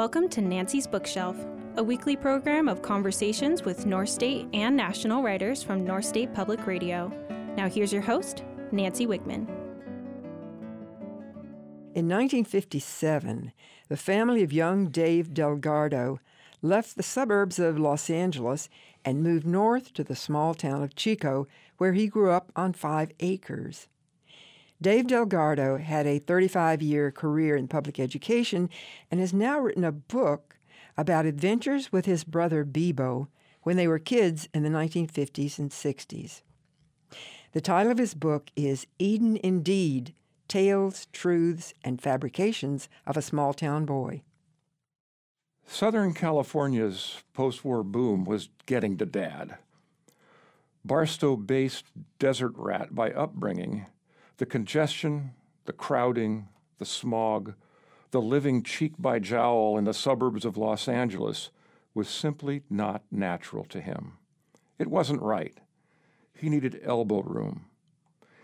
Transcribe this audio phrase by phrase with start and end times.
[0.00, 1.36] Welcome to Nancy's Bookshelf,
[1.76, 6.66] a weekly program of conversations with North State and national writers from North State Public
[6.66, 7.12] Radio.
[7.54, 8.42] Now, here's your host,
[8.72, 9.46] Nancy Wiegman.
[11.94, 13.52] In 1957,
[13.90, 16.18] the family of young Dave Delgado
[16.62, 18.70] left the suburbs of Los Angeles
[19.04, 23.12] and moved north to the small town of Chico, where he grew up on five
[23.20, 23.86] acres.
[24.82, 28.70] Dave Delgado had a 35 year career in public education
[29.10, 30.56] and has now written a book
[30.96, 33.28] about adventures with his brother Bebo
[33.62, 36.40] when they were kids in the 1950s and 60s.
[37.52, 40.14] The title of his book is Eden Indeed
[40.48, 44.22] Tales, Truths, and Fabrications of a Small Town Boy.
[45.66, 49.58] Southern California's post war boom was getting to Dad.
[50.84, 51.84] Barstow based
[52.18, 53.86] desert rat by upbringing,
[54.40, 55.32] the congestion,
[55.66, 57.52] the crowding, the smog,
[58.10, 61.50] the living cheek by jowl in the suburbs of Los Angeles
[61.92, 64.14] was simply not natural to him.
[64.78, 65.58] It wasn't right.
[66.32, 67.66] He needed elbow room.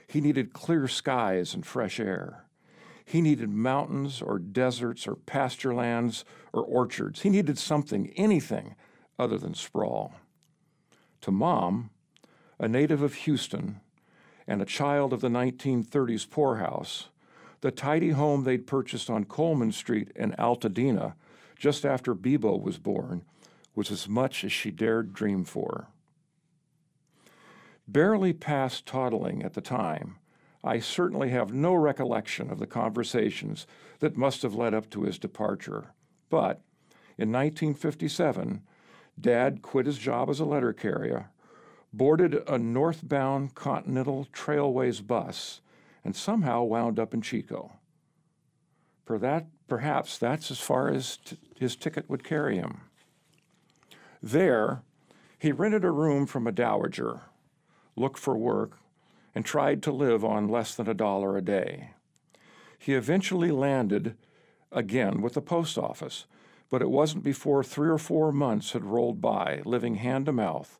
[0.07, 2.45] He needed clear skies and fresh air.
[3.07, 7.23] He needed mountains or deserts or pasture lands or orchards.
[7.23, 8.75] He needed something, anything,
[9.19, 10.13] other than sprawl.
[11.23, 11.89] To Mom,
[12.59, 13.81] a native of Houston,
[14.47, 17.09] and a child of the 1930s poorhouse,
[17.61, 21.15] the tidy home they'd purchased on Coleman Street in Altadena
[21.57, 23.25] just after Bebo was born
[23.75, 25.89] was as much as she dared dream for.
[27.89, 30.17] Barely past toddling at the time,
[30.65, 33.67] I certainly have no recollection of the conversations
[34.01, 35.93] that must have led up to his departure.
[36.29, 36.61] But
[37.17, 38.63] in 1957,
[39.19, 41.31] Dad quit his job as a letter carrier
[41.93, 45.61] boarded a northbound Continental Trailways bus,
[46.05, 47.73] and somehow wound up in Chico.
[49.05, 52.83] For that, perhaps that's as far as t- his ticket would carry him.
[54.23, 54.83] There,
[55.39, 57.23] he rented a room from a dowager,
[57.95, 58.79] looked for work,
[59.35, 61.91] and tried to live on less than a dollar a day.
[62.79, 64.17] He eventually landed
[64.73, 66.27] again with the post office,
[66.71, 70.79] but it wasn't before three or four months had rolled by, living hand to mouth,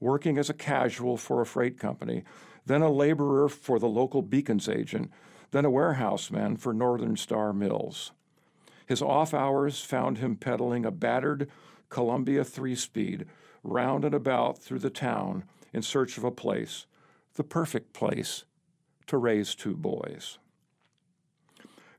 [0.00, 2.24] working as a casual for a freight company,
[2.64, 5.10] then a laborer for the local Bekins agent,
[5.52, 8.12] then a warehouseman for Northern Star Mills.
[8.86, 11.48] His off hours found him pedaling a battered
[11.88, 13.26] Columbia three speed
[13.62, 16.86] round and about through the town in search of a place,
[17.34, 18.44] the perfect place,
[19.06, 20.38] to raise two boys.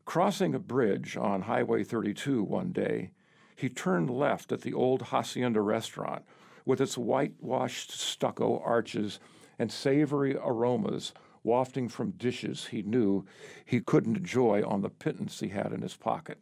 [0.06, 3.12] Crossing a bridge on Highway 32 one day,
[3.56, 6.24] he turned left at the old Hacienda restaurant
[6.68, 9.20] with its whitewashed stucco arches
[9.58, 13.26] and savory aromas wafting from dishes he knew
[13.66, 16.38] he couldn't enjoy on the pittance he had in his pocket.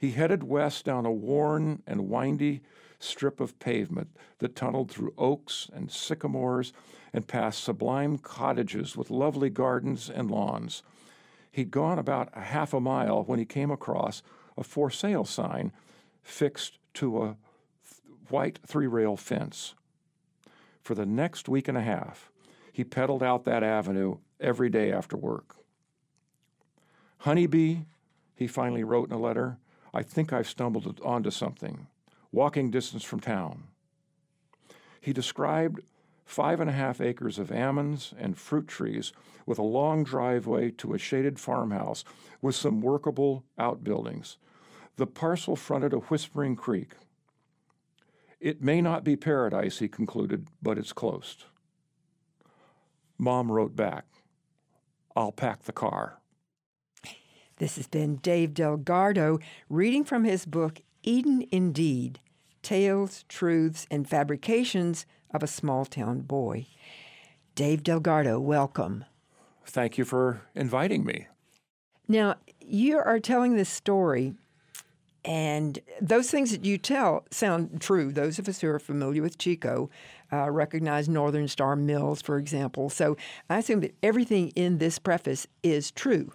[0.00, 2.60] He headed west down a worn and windy
[2.98, 4.08] strip of pavement
[4.38, 6.72] that tunneled through oaks and sycamores
[7.12, 10.82] and past sublime cottages with lovely gardens and lawns.
[11.52, 14.22] He'd gone about a half a mile when he came across
[14.58, 15.70] a for sale sign
[16.24, 17.36] fixed to a
[18.30, 19.74] white three rail fence.
[20.82, 22.30] For the next week and a half,
[22.72, 25.56] he pedaled out that avenue every day after work.
[27.18, 27.78] Honeybee,
[28.34, 29.58] he finally wrote in a letter,
[29.94, 31.86] I think I've stumbled onto something.
[32.30, 33.64] Walking distance from town.
[35.00, 35.80] He described
[36.26, 39.12] five and a half acres of almonds and fruit trees
[39.46, 42.04] with a long driveway to a shaded farmhouse
[42.42, 44.36] with some workable outbuildings.
[44.96, 46.92] The parcel fronted a whispering creek.
[48.40, 51.36] It may not be paradise, he concluded, but it's close.
[53.18, 54.04] Mom wrote back,
[55.14, 56.20] I'll pack the car.
[57.56, 59.38] This has been Dave Delgado
[59.70, 62.20] reading from his book, Eden Indeed
[62.62, 66.66] Tales, Truths, and Fabrications of a Small Town Boy.
[67.54, 69.04] Dave Delgado, welcome.
[69.64, 71.28] Thank you for inviting me.
[72.08, 74.34] Now, you are telling this story
[75.26, 78.12] and those things that you tell sound true.
[78.12, 79.90] Those of us who are familiar with Chico
[80.32, 82.88] uh, recognize Northern Star Mills, for example.
[82.88, 83.16] So
[83.50, 86.32] I assume that everything in this preface is true.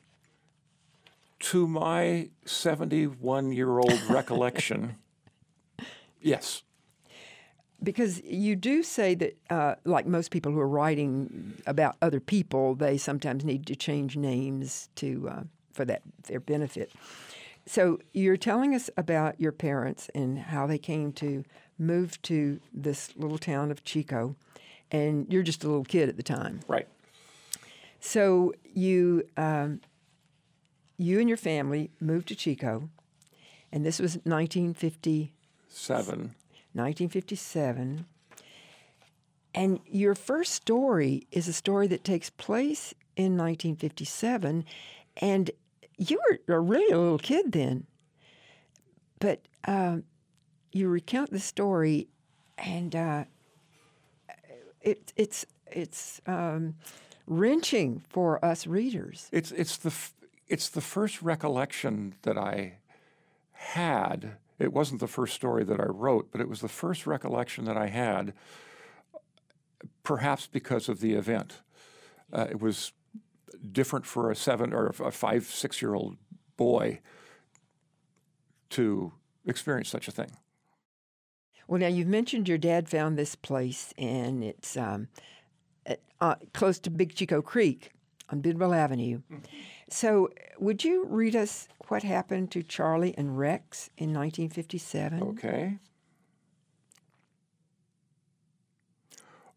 [1.40, 4.98] To my 71 year old recollection,
[6.22, 6.64] yes.
[7.82, 12.76] Because you do say that, uh, like most people who are writing about other people,
[12.76, 16.92] they sometimes need to change names to uh, for that their benefit.
[17.72, 21.46] So you're telling us about your parents and how they came to
[21.80, 24.36] move to this little town of Chico,
[24.92, 26.90] and you're just a little kid at the time, right?
[28.02, 29.80] So you um,
[30.98, 32.90] you and your family moved to Chico,
[33.72, 35.32] And this was 1957.
[36.74, 38.06] 1957.
[39.56, 44.66] And your first story is a story that takes place in 1957.
[45.16, 45.52] And
[46.02, 47.86] you were really a little kid then.
[49.20, 50.04] But um,
[50.72, 52.08] you recount the story,
[52.58, 53.26] and uh,
[54.82, 56.76] it, it's, it's um,
[57.28, 59.30] wrenching for us readers.
[59.32, 60.14] It's it's the f-
[60.48, 62.80] it's the first recollection that I
[63.52, 64.38] had.
[64.58, 67.78] It wasn't the first story that I wrote, but it was the first recollection that
[67.78, 68.34] I had.
[70.04, 71.62] Perhaps because of the event,
[72.34, 72.92] uh, it was
[73.72, 76.18] different for a seven or a five six year old
[76.58, 77.00] boy
[78.70, 79.12] to
[79.46, 80.32] experience such a thing.
[81.68, 85.08] Well, now you've mentioned your dad found this place, and it's um,
[85.86, 87.92] at, uh, close to Big Chico Creek
[88.30, 89.22] on Bidwell Avenue.
[89.90, 90.30] So,
[90.60, 95.22] would you read us what happened to Charlie and Rex in 1957?
[95.24, 95.78] Okay.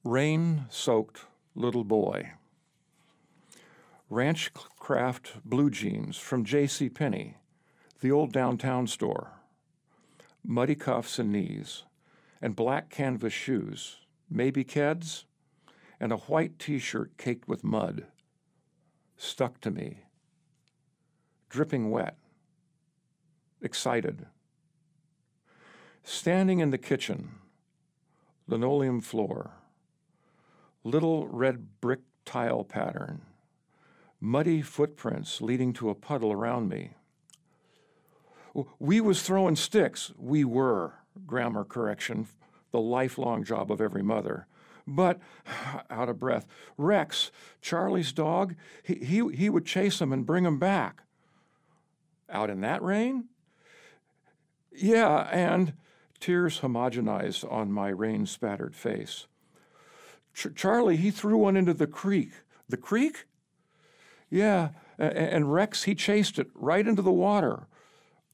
[0.03, 1.25] Rain soaked
[1.55, 2.33] little boy.
[4.11, 6.91] Ranch craft blue jeans from J.C.
[6.91, 7.39] Penney,
[8.01, 9.33] the old downtown store.
[10.45, 11.85] Muddy cuffs and knees,
[12.43, 13.97] and black canvas shoes,
[14.29, 15.25] maybe Keds,
[15.99, 18.05] and a white t shirt caked with mud.
[19.17, 20.05] Stuck to me.
[21.49, 22.19] Dripping wet.
[23.63, 24.27] Excited.
[26.03, 27.37] Standing in the kitchen,
[28.47, 29.53] linoleum floor,
[30.83, 33.23] little red brick tile pattern,
[34.21, 36.95] muddy footprints leading to a puddle around me.
[38.79, 40.13] We was throwing sticks.
[40.17, 40.95] We were,
[41.27, 42.29] grammar correction,
[42.71, 44.47] the lifelong job of every mother.
[44.87, 45.21] But,
[45.91, 46.47] out of breath,
[46.77, 47.31] Rex,
[47.61, 51.03] Charlie's dog, he, he, he would chase him and bring him back.
[52.31, 53.27] Out in that rain?
[54.73, 55.75] Yeah, and
[56.21, 59.27] tears homogenized on my rain spattered face.
[60.33, 62.31] Ch- Charlie, he threw one into the creek.
[62.69, 63.27] The creek?
[64.35, 67.69] Yeah, and, Rex, he chased it right into the water,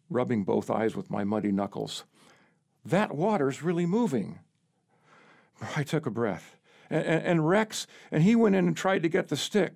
[0.08, 2.04] rubbing both eyes with my muddy knuckles.
[2.86, 4.38] That water's really moving.
[5.76, 6.56] I took a breath.
[6.88, 9.74] And, Rex, and he went in and tried to get the stick.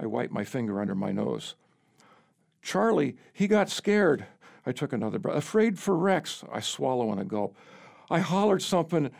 [0.00, 1.54] I wiped my finger under my nose.
[2.62, 4.24] Charlie, he got scared.
[4.64, 5.36] I took another breath.
[5.36, 6.44] Afraid for Rex.
[6.50, 7.54] I swallow in a gulp.
[8.10, 9.10] I hollered something.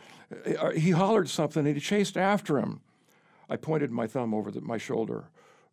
[0.57, 2.81] Uh, he hollered something and he chased after him.
[3.47, 5.25] I pointed my thumb over the, my shoulder.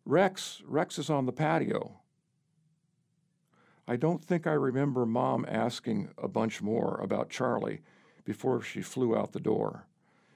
[0.07, 1.99] Rex, Rex is on the patio.
[3.85, 7.81] I don't think I remember Mom asking a bunch more about Charlie
[8.23, 9.85] before she flew out the door.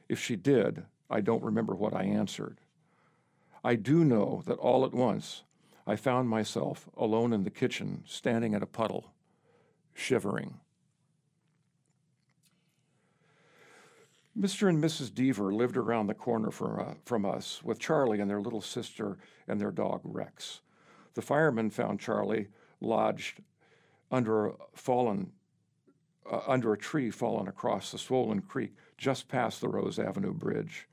[0.10, 2.60] If she did, I don't remember what I answered.
[3.64, 5.44] I do know that all at once
[5.88, 9.14] I found myself alone in the kitchen, standing at a puddle,
[9.94, 10.60] shivering.
[14.40, 14.70] Mr.
[14.70, 15.12] and Mrs.
[15.12, 19.18] Deaver lived around the corner from, uh, from us with Charlie and their little sister
[19.48, 20.62] and their dog Rex.
[21.16, 22.48] The firemen found Charlie
[22.80, 23.42] lodged
[24.10, 25.32] under a fallen
[26.30, 30.88] uh, under a tree fallen across the swollen creek just past the Rose Avenue Bridge.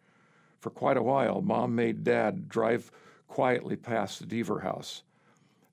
[0.59, 2.91] For quite a while, Mom made Dad drive
[3.29, 5.03] quietly past the Deaver house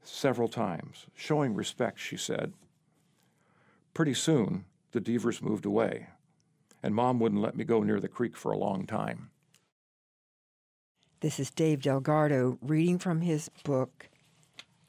[0.04, 2.54] several times, showing respect, she said.
[3.94, 6.08] Pretty soon, the Deavers moved away,
[6.86, 9.32] and Mom wouldn't let me go near the creek for a long time.
[11.20, 14.08] This is Dave Delgado reading from his book,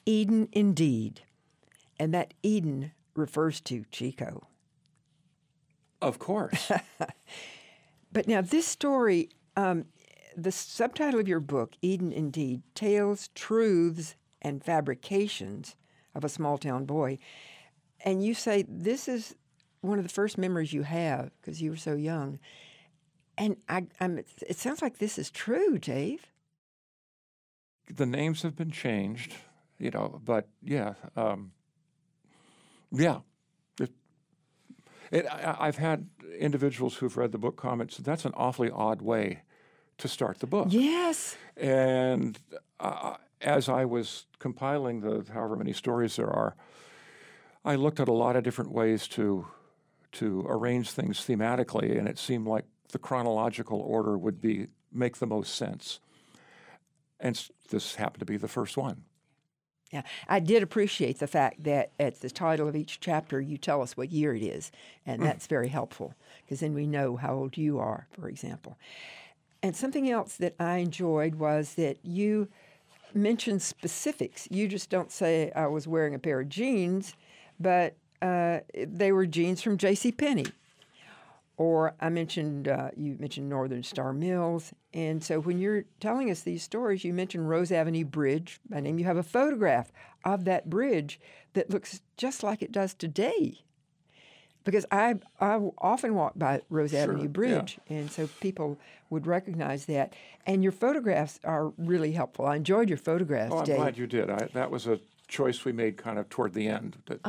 [0.05, 1.23] Eden Indeed.
[1.99, 4.47] And that Eden refers to Chico.
[6.03, 6.71] Of course.
[8.13, 9.87] but now, this story, um,
[10.37, 15.77] the subtitle of your book, Eden Indeed Tales, Truths, and Fabrications
[16.15, 17.17] of a Small Town Boy.
[18.05, 19.35] And you say this is
[19.87, 22.39] one of the first memories you have because you were so young.
[23.39, 26.27] And I, I'm, it sounds like this is true, Dave.
[27.95, 29.35] The names have been changed,
[29.79, 31.53] you know, but yeah, um,
[32.91, 33.21] yeah,
[35.11, 39.03] it, I, have had individuals who've read the book comment, so that's an awfully odd
[39.03, 39.43] way
[39.99, 40.69] to start the book.
[40.71, 41.37] Yes.
[41.57, 42.39] And
[42.81, 46.57] uh, as I was compiling the however many stories there are,
[47.65, 49.47] I looked at a lot of different ways to
[50.19, 55.27] to arrange things thematically, and it seemed like the chronological order would be make the
[55.27, 56.01] most sense.
[57.21, 59.05] And this happened to be the first one.
[59.93, 63.83] Yeah, I did appreciate the fact that at the title of each chapter you tell
[63.83, 64.73] us what year it is,
[65.05, 65.25] and mm.
[65.25, 68.77] that's very helpful because then we know how old you are, for example.
[69.63, 72.49] And something else that I enjoyed was that you
[73.15, 74.49] mentioned specifics.
[74.51, 77.15] You just don't say I was wearing a pair of jeans,
[77.59, 80.13] but uh, they were jeans from J.C.
[80.13, 80.47] Penney.
[81.59, 86.41] Or I mentioned uh, you mentioned Northern Star Mills, and so when you're telling us
[86.43, 88.99] these stories, you mentioned Rose Avenue Bridge by name.
[88.99, 89.91] You have a photograph
[90.23, 91.19] of that bridge
[91.55, 93.61] that looks just like it does today.
[94.65, 97.29] Because I I often walk by Rose Sure, Avenue yeah.
[97.29, 98.77] Bridge, and so people
[99.09, 100.13] would recognize that.
[100.45, 102.45] And your photographs are really helpful.
[102.45, 103.77] I enjoyed your photographs, Oh, I'm Dave.
[103.77, 104.29] glad you did.
[104.29, 106.99] I, that was a choice we made kind of toward the end.
[107.07, 107.21] that-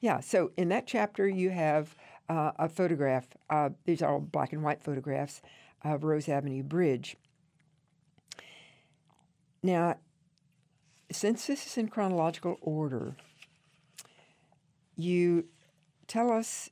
[0.00, 1.94] Yeah, so in that chapter, you have
[2.28, 3.26] uh, a photograph.
[3.50, 5.42] Uh, these are all black and white photographs
[5.82, 7.16] of Rose Avenue Bridge.
[9.62, 9.96] Now,
[11.10, 13.16] since this is in chronological order,
[14.96, 15.46] you
[16.06, 16.70] tell us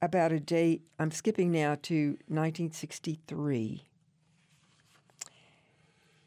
[0.00, 0.82] about a date.
[0.98, 3.82] I'm skipping now to 1963.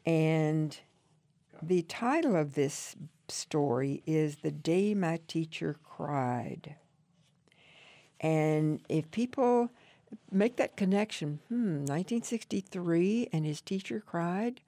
[0.06, 0.78] And
[1.62, 2.96] the title of this
[3.30, 6.76] story is The Day My Teacher Cried.
[8.20, 9.70] And if people
[10.30, 14.60] make that connection, hmm, 1963 and his teacher cried.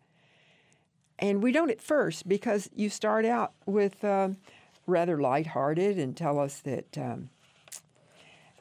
[1.19, 4.39] And we don't at first because you start out with um,
[4.87, 7.31] rather lighthearted and tell us that um,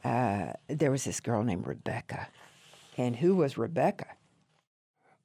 [0.03, 2.27] uh, there was this girl named Rebecca.
[2.98, 4.08] And who was Rebecca?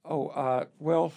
[0.05, 1.13] Oh, uh, well,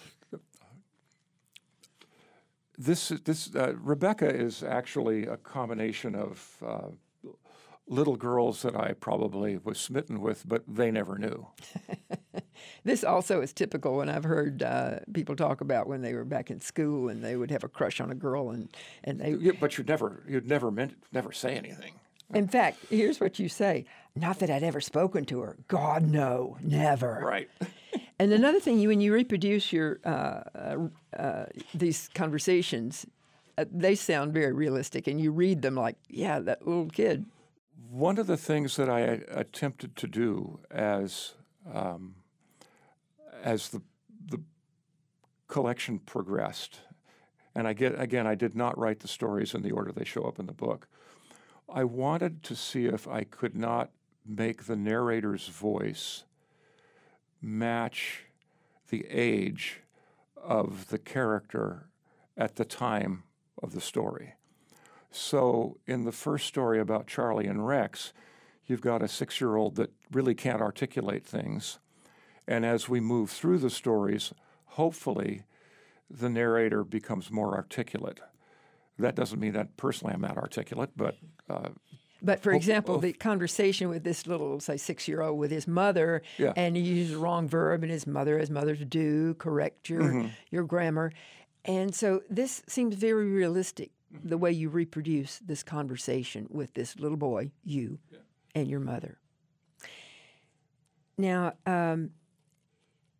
[2.78, 6.88] this this uh, Rebecca is actually a combination of uh,
[7.86, 11.48] little girls that I probably was smitten with, but they never knew.
[12.84, 16.50] This also is typical when I've heard uh, people talk about when they were back
[16.50, 18.68] in school and they would have a crush on a girl and,
[19.04, 21.92] and they Yeah, but you'd never you'd never meant never say anything.
[22.34, 23.86] In fact, here's what you say.
[24.14, 25.56] Not that I'd ever spoken to her.
[25.68, 27.20] God, no, never.
[27.24, 27.48] Right.
[28.18, 30.08] And another thing, when you reproduce your uh,
[30.54, 30.76] uh,
[31.16, 33.06] uh, these conversations,
[33.56, 37.26] uh, they sound very realistic, and you read them like, yeah, that little kid.
[37.90, 41.34] One of the things that I attempted to do as
[41.72, 42.16] um,
[43.42, 43.82] as the
[44.26, 44.42] the
[45.46, 46.80] collection progressed,
[47.54, 50.24] and I get again, I did not write the stories in the order they show
[50.24, 50.88] up in the book.
[51.72, 53.90] I wanted to see if I could not
[54.26, 56.24] make the narrator's voice
[57.40, 58.24] match
[58.88, 59.80] the age
[60.36, 61.88] of the character
[62.36, 63.24] at the time
[63.62, 64.34] of the story.
[65.10, 68.12] So, in the first story about Charlie and Rex,
[68.66, 71.78] you've got a six year old that really can't articulate things.
[72.46, 74.32] And as we move through the stories,
[74.64, 75.42] hopefully
[76.10, 78.20] the narrator becomes more articulate.
[78.98, 81.16] That doesn't mean that personally I'm not articulate, but
[81.48, 81.70] uh,
[82.20, 82.98] But for Oh, example, oh.
[82.98, 86.52] the conversation with this little, say, six year old with his mother, Yeah.
[86.56, 90.28] and he uses the wrong verb, and his mother, as mothers do, correct your, Mm-hmm.
[90.50, 91.12] your grammar.
[91.64, 93.90] And so this seems very realistic,
[94.24, 97.98] the way you reproduce this conversation with this little boy, you,
[98.54, 99.18] and your mother.
[101.16, 102.10] Now, um,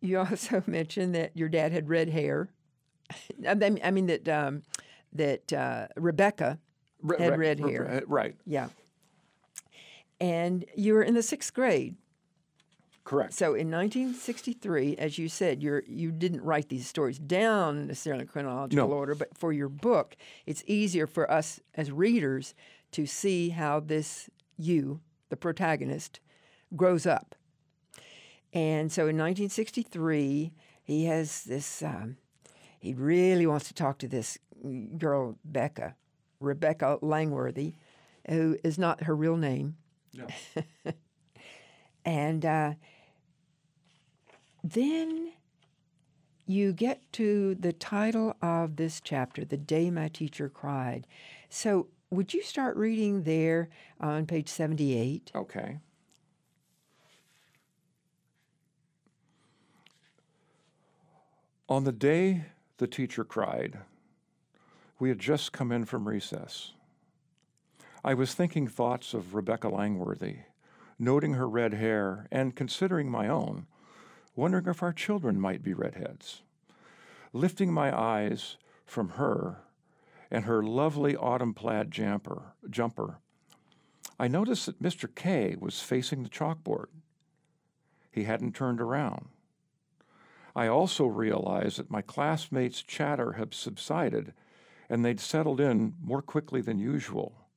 [0.01, 2.49] you also mentioned that your dad had red hair.
[3.47, 4.63] I mean, I mean that um,
[5.13, 6.59] that uh, Rebecca
[7.17, 8.03] had re- red re- hair.
[8.07, 8.69] right, Yeah.
[10.19, 11.95] And you were in the sixth grade.
[13.05, 13.33] correct.
[13.33, 18.27] So in 1963, as you said, you're, you didn't write these stories down necessarily in
[18.27, 18.93] chronological No.
[18.93, 22.53] order, but for your book, it's easier for us as readers
[22.91, 24.99] to see how this you,
[25.29, 26.19] the protagonist,
[26.75, 27.35] grows up.
[28.53, 30.51] And so in 1963,
[30.83, 32.17] he has this, um,
[32.79, 34.37] he really wants to talk to this
[34.97, 35.95] girl, Becca,
[36.39, 37.75] Rebecca Langworthy,
[38.27, 39.77] who is not her real name.
[40.13, 40.27] No.
[42.05, 42.73] And uh,
[44.63, 45.31] then
[46.45, 51.05] you get to the title of this chapter, The Day My Teacher Cried.
[51.49, 55.31] So, would you start reading there on page 78?
[55.35, 55.77] Okay.
[61.67, 62.45] On the day
[62.77, 63.77] the teacher cried,
[64.97, 66.71] we had just come in from recess.
[68.03, 70.37] I was thinking thoughts of Rebecca Langworthy,
[70.97, 73.67] noting her red hair and considering my own,
[74.37, 76.41] wondering if our children might be redheads.
[77.33, 79.57] Lifting my eyes from her
[80.31, 83.17] and her lovely autumn plaid jumper, jumper,
[84.17, 85.13] I noticed that Mr.
[85.13, 86.87] K was facing the chalkboard.
[88.11, 89.27] He hadn't turned around.
[90.55, 94.33] I also realized that my classmates' chatter had subsided
[94.89, 97.48] and they'd settled in more quickly than usual.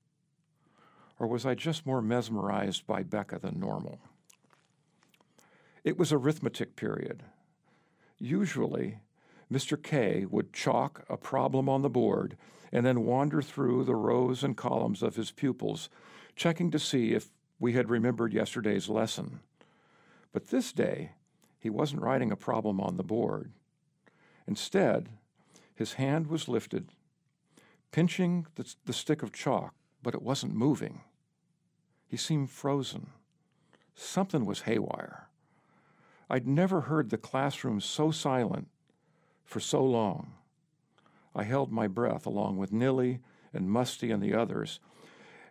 [1.22, 4.00] Or was I just more mesmerized by Becca than normal?
[5.84, 7.22] It was arithmetic period.
[8.18, 8.98] Usually,
[9.50, 9.80] Mr.
[9.80, 12.36] K would chalk a problem on the board
[12.72, 15.88] and then wander through the rows and columns of his pupils,
[16.34, 19.38] checking to see if we had remembered yesterday's lesson.
[20.32, 21.12] But this day,
[21.60, 23.52] he wasn't writing a problem on the board.
[24.48, 25.08] Instead,
[25.72, 26.88] his hand was lifted,
[27.92, 31.02] pinching the, the stick of chalk, but it wasn't moving.
[32.12, 33.06] He seemed frozen.
[33.94, 35.28] Something was haywire.
[36.28, 38.68] I'd never heard the classroom so silent
[39.46, 40.34] for so long.
[41.34, 43.20] I held my breath along with Nilly
[43.54, 44.78] and Musty and the others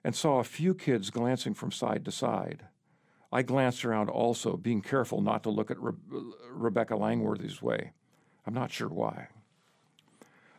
[0.04, 2.68] and saw a few kids glancing from side to side.
[3.32, 5.94] I glanced around also, being careful not to look at Re-
[6.52, 7.94] Rebecca Langworthy's way.
[8.46, 9.30] I'm not sure why.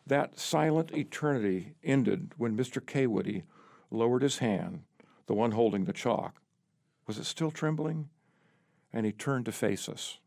[0.05, 2.81] That silent eternity ended when Mr.
[2.81, 3.45] Kaywoody
[3.93, 4.83] lowered his hand,
[5.33, 6.43] the one holding the chalk.
[7.07, 8.11] Was it still trembling?
[8.93, 10.19] And he turned to face us.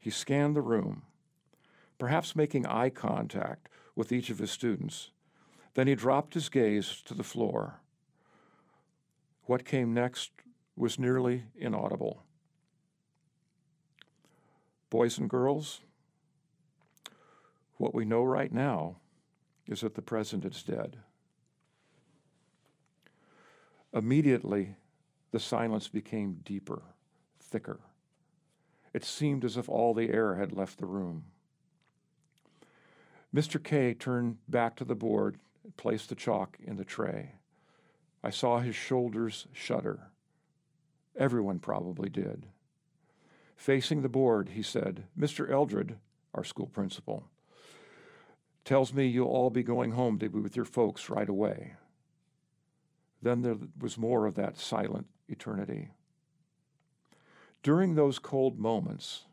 [0.00, 1.02] He scanned the room,
[2.00, 5.12] perhaps making eye contact with each of his students.
[5.74, 7.78] Then he dropped his gaze to the floor.
[9.44, 10.32] What came next
[10.74, 12.24] was nearly inaudible.
[14.90, 15.80] Boys and girls,
[17.76, 18.96] what we know right now
[19.68, 20.96] is that the president is dead.
[23.92, 24.76] Immediately,
[25.32, 26.82] the silence became deeper,
[27.40, 27.80] thicker.
[28.94, 31.24] It seemed as if all the air had left the room.
[33.34, 33.62] Mr.
[33.62, 37.32] K turned back to the board and placed the chalk in the tray.
[38.22, 40.10] I saw his shoulders shudder.
[41.16, 42.46] Everyone probably did.
[43.56, 45.50] Facing the board, he said, Mr.
[45.50, 45.98] Eldred,
[46.34, 47.28] our school principal,
[48.64, 51.74] tells me you'll all be going home to be with your folks right away.
[53.22, 55.90] Then there was more of that silent eternity.
[57.62, 59.24] During those cold moments,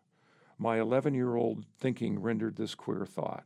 [0.59, 3.43] my 11 year old thinking rendered this queer thought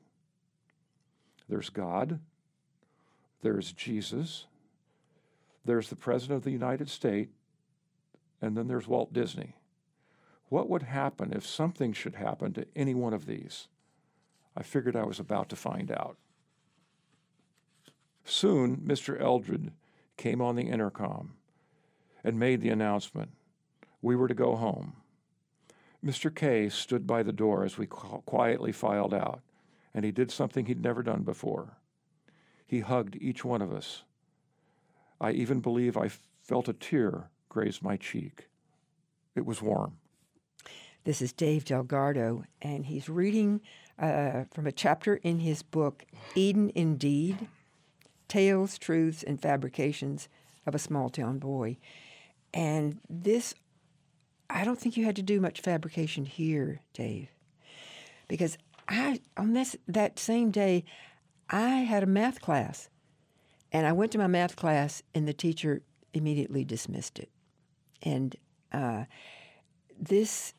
[1.49, 2.19] there's God,
[3.41, 4.45] there's Jesus,
[5.65, 7.31] there's the President of the United States,
[8.41, 9.55] and then there's Walt Disney.
[10.49, 13.67] What would happen if something should happen to any one of these?
[14.55, 16.17] I figured I was about to find out.
[18.23, 19.19] Soon, Mr.
[19.19, 19.71] Eldred
[20.23, 21.33] came on the intercom
[22.23, 23.29] and made the announcement.
[24.01, 24.93] We were to go home.
[26.03, 26.33] Mr.
[26.33, 29.41] K stood by the door as we quietly filed out,
[29.93, 31.75] and he did something he'd never done before.
[32.65, 34.03] He hugged each one of us.
[35.19, 36.09] I even believe I
[36.41, 38.47] felt a tear graze my cheek.
[39.35, 39.97] It was warm.
[41.03, 43.59] This is Dave Delgado, and he's reading
[43.99, 47.49] uh, from a chapter in his book, Eden Indeed
[48.27, 50.27] Tales, Truths, and Fabrications
[50.65, 51.77] of a Small Town Boy.
[52.53, 53.53] And this,
[54.49, 57.29] I don't think you had to do much fabrication here, Dave,
[58.27, 58.57] because
[58.87, 60.85] I, on this, that same day,
[61.49, 62.89] I had a math class.
[63.71, 65.81] And I went to my math class, and the teacher
[66.13, 67.29] immediately dismissed it
[68.03, 68.35] and
[68.71, 69.05] uh,
[69.99, 70.53] this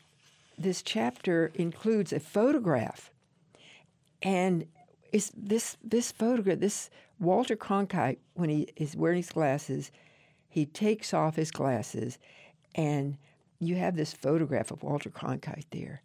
[0.57, 3.11] this chapter includes a photograph,
[4.23, 4.67] and
[5.13, 9.91] is this this photograph this Walter Cronkite when he is wearing his glasses,
[10.49, 12.19] he takes off his glasses,
[12.75, 13.17] and
[13.59, 16.03] you have this photograph of Walter Cronkite there,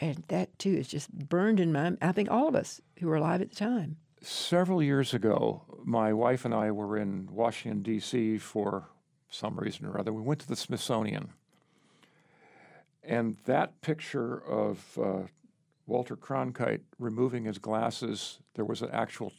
[0.00, 1.96] and that too is just burned in my.
[2.02, 3.96] I think all of us who were alive at the time.
[4.20, 8.38] Several years ago, my wife and I were in Washington D.C.
[8.38, 8.88] for
[9.28, 11.30] some reason or other, we went to the Smithsonian.
[13.02, 15.22] And that picture of uh,
[15.86, 19.32] Walter Cronkite removing his glasses, there was an actual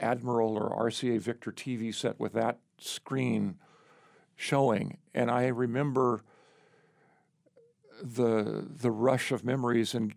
[0.00, 3.56] Admiral or RCA Victor TV set with that screen
[4.36, 4.98] showing.
[5.14, 6.22] And I remember
[8.02, 10.14] the the rush of memories and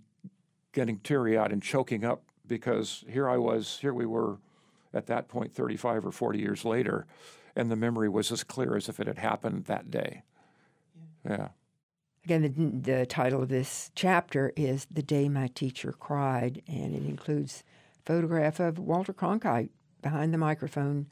[0.72, 4.38] getting teary eyed and choking up because here I was, here we were
[4.94, 7.06] at that point 35 or 40 years later
[7.56, 10.24] and the memory was as clear as if it had happened that day.
[11.26, 11.38] Yeah.
[11.38, 11.48] yeah.
[12.26, 17.06] Again, the, the title of this chapter is The Day My Teacher Cried, and it
[17.06, 17.75] includes a
[18.06, 19.70] photograph of Walter Cronkite
[20.02, 21.08] behind the microphone,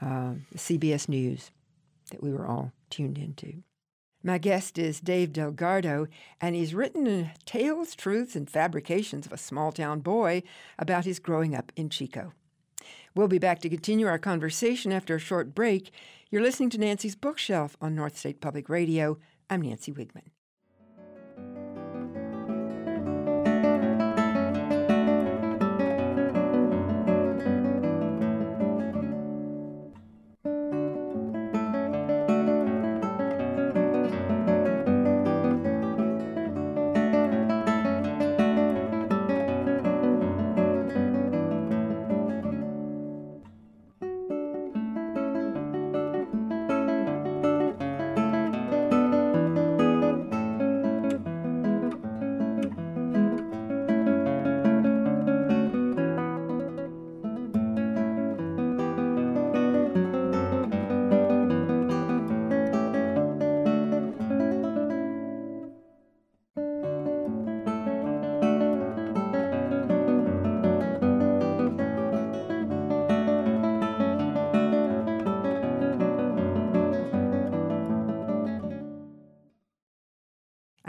[0.00, 1.50] uh, CBS News,
[2.10, 3.62] that we were all tuned into.
[4.22, 6.08] My guest is Dave Delgado,
[6.40, 10.42] and he's written Tales, Truths, and Fabrications of a Small Town Boy
[10.78, 12.32] about his growing up in Chico.
[13.14, 15.92] We'll be back to continue our conversation after a short break.
[16.30, 19.18] You're listening to Nancy's Bookshelf on North State Public Radio.
[19.48, 20.30] I'm Nancy Wiegman.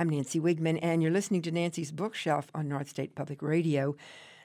[0.10, 3.96] Nancy Wiegman, and you're listening to Nancy's Bookshelf on North State Public Radio.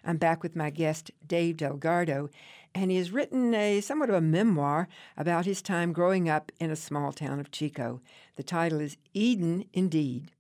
[0.05, 2.29] I'm back with my guest, Dave Delgado,
[2.75, 6.71] and he has written a somewhat of a memoir about his time growing up in
[6.71, 8.01] a small town of Chico.
[8.37, 10.31] The title is Eden Indeed.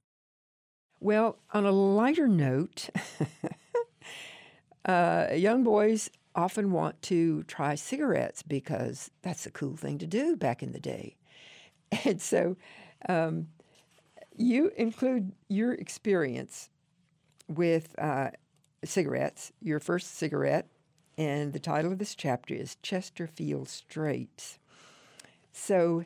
[1.01, 2.91] Well, on a lighter note,
[4.85, 10.37] uh, young boys often want to try cigarettes because that's a cool thing to do
[10.37, 11.17] back in the day.
[12.05, 12.57] And so
[13.09, 13.47] um,
[14.37, 16.70] you include your experience
[17.49, 18.31] with uh,
[18.85, 20.68] cigarettes, your first cigarette,
[21.16, 24.59] and the title of this chapter is Chesterfield Straights.
[25.53, 26.05] So,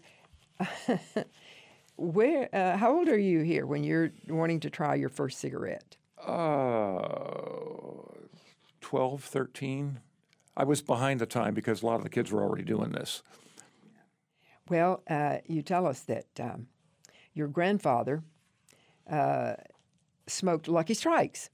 [1.96, 2.48] where?
[2.54, 5.96] Uh, how old are you here when you're wanting to try your first cigarette?
[6.22, 6.98] Uh,
[8.80, 10.00] 12, 13.
[10.56, 13.22] I was behind the time because a lot of the kids were already doing this.
[14.68, 16.66] Well, uh, you tell us that um,
[17.34, 18.22] your grandfather
[19.10, 19.54] uh,
[20.26, 21.50] smoked Lucky Strikes.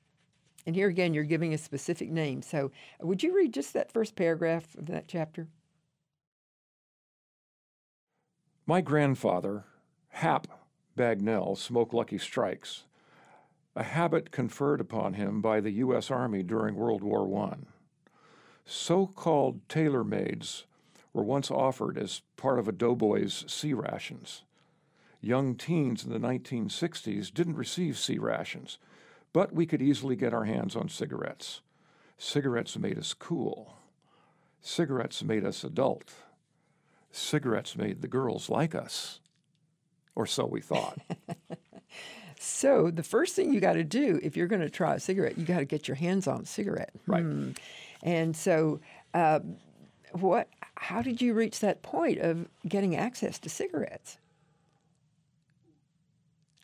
[0.66, 2.40] And here again, you're giving a specific name.
[2.40, 5.48] So, would you read just that first paragraph of that chapter?
[8.66, 9.64] My grandfather,
[10.08, 10.46] Hap
[10.96, 12.84] Bagnell, smoked Lucky Strikes,
[13.76, 16.10] a habit conferred upon him by the U.S.
[16.10, 17.56] Army during World War I.
[18.64, 20.64] So called tailor mades
[21.12, 24.44] were once offered as part of a doughboy's C rations.
[25.24, 28.78] Young teens in the 1960s didn't receive C rations
[29.34, 31.60] but we could easily get our hands on cigarettes.
[32.16, 33.76] Cigarettes made us cool.
[34.62, 36.14] Cigarettes made us adult.
[37.10, 39.20] Cigarettes made the girls like us.
[40.14, 40.98] Or so we thought.
[42.38, 45.36] so, the first thing you got to do if you're going to try a cigarette,
[45.36, 46.94] you got to get your hands on a cigarette.
[47.08, 47.24] Right.
[47.24, 47.50] Hmm.
[48.04, 48.80] And so,
[49.12, 49.40] uh,
[50.12, 50.48] what?
[50.76, 54.18] How did you reach that point of getting access to cigarettes?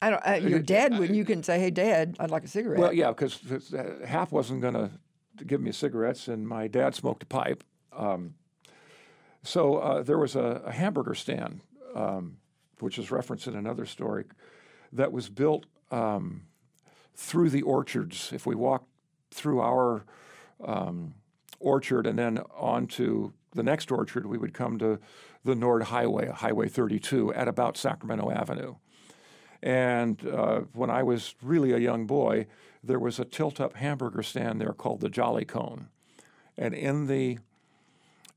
[0.02, 0.26] I don't.
[0.26, 3.08] Uh, your dad, when you can say, "Hey, Dad, I'd like a cigarette." Well, yeah,
[3.08, 4.90] because uh, Hap wasn't going to
[5.44, 7.64] give me cigarettes, and my dad smoked a pipe.
[7.92, 8.34] Um,
[9.42, 11.60] so uh, there was a, a hamburger stand,
[11.94, 12.36] um,
[12.78, 14.24] which is referenced in another story,
[14.92, 16.42] that was built um,
[17.14, 18.32] through the orchards.
[18.32, 18.88] If we walked
[19.30, 20.04] through our
[20.64, 21.14] um,
[21.58, 24.98] orchard and then on to the next orchard, we would come to
[25.44, 28.76] the Nord Highway, Highway 32, at about Sacramento Avenue.
[29.62, 32.46] And uh, when I was really a young boy,
[32.82, 35.88] there was a tilt up hamburger stand there called the Jolly Cone.
[36.56, 37.38] And in the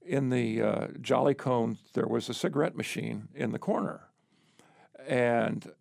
[0.06, 4.02] in the uh, Jolly Cone, there was a cigarette machine in the corner.
[5.08, 5.72] And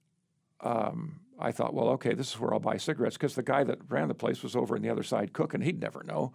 [0.60, 3.78] um, I thought, well, okay, this is where I'll buy cigarettes because the guy that
[3.88, 5.60] ran the place was over on the other side cooking.
[5.60, 6.32] He'd never know.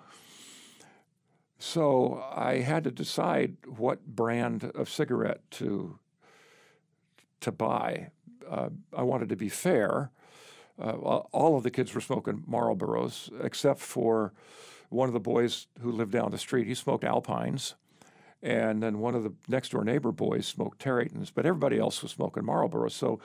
[1.60, 5.98] So I had to decide what brand of cigarette to
[7.40, 8.10] to buy
[8.50, 10.12] uh, I wanted to be fair.
[10.80, 14.34] Uh, all of the kids were smoking Marlboros, except for
[14.90, 16.68] one of the boys who lived down the street.
[16.68, 17.76] He smoked Alpines.
[18.44, 22.12] And then one of the next door neighbor boys smoked Tareytons, but everybody else was
[22.12, 22.92] smoking Marlboros.
[22.92, 23.20] So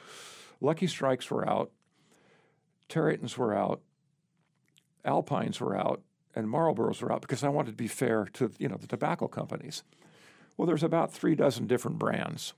[0.61, 1.71] Lucky Strikes were out,
[2.89, 3.83] Tareytons were out,
[5.05, 6.03] Alpines were out,
[6.35, 9.29] and Marlboros were out because I wanted to be fair to you know the tobacco
[9.29, 9.83] companies.
[10.57, 12.55] Well, there's about three dozen different brands.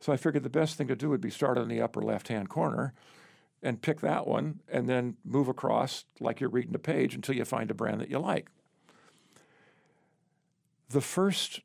[0.00, 2.28] So I figured the best thing to do would be start in the upper left
[2.28, 2.94] hand corner
[3.62, 7.44] and pick that one and then move across like you're reading a page until you
[7.44, 8.48] find a brand that you like.
[10.88, 11.60] The first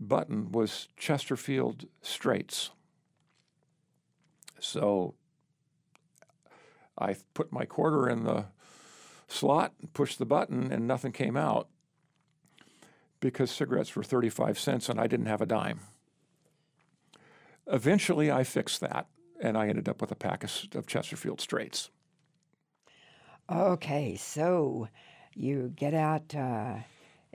[0.00, 2.70] button was Chesterfield Straights.
[4.58, 5.14] So
[6.98, 8.46] I put my quarter in the
[9.28, 11.68] slot, pushed the button, and nothing came out
[13.20, 15.80] because cigarettes were 35 cents and I didn't have a dime.
[17.66, 19.06] Eventually, I fixed that,
[19.40, 21.90] and I ended up with a pack of, of Chesterfield Straights.
[23.50, 24.88] Okay, so
[25.34, 26.76] you get out, uh,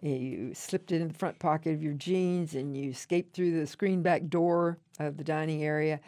[0.01, 3.67] you slipped it in the front pocket of your jeans, and you escaped through the
[3.67, 5.99] screen back door of the dining area.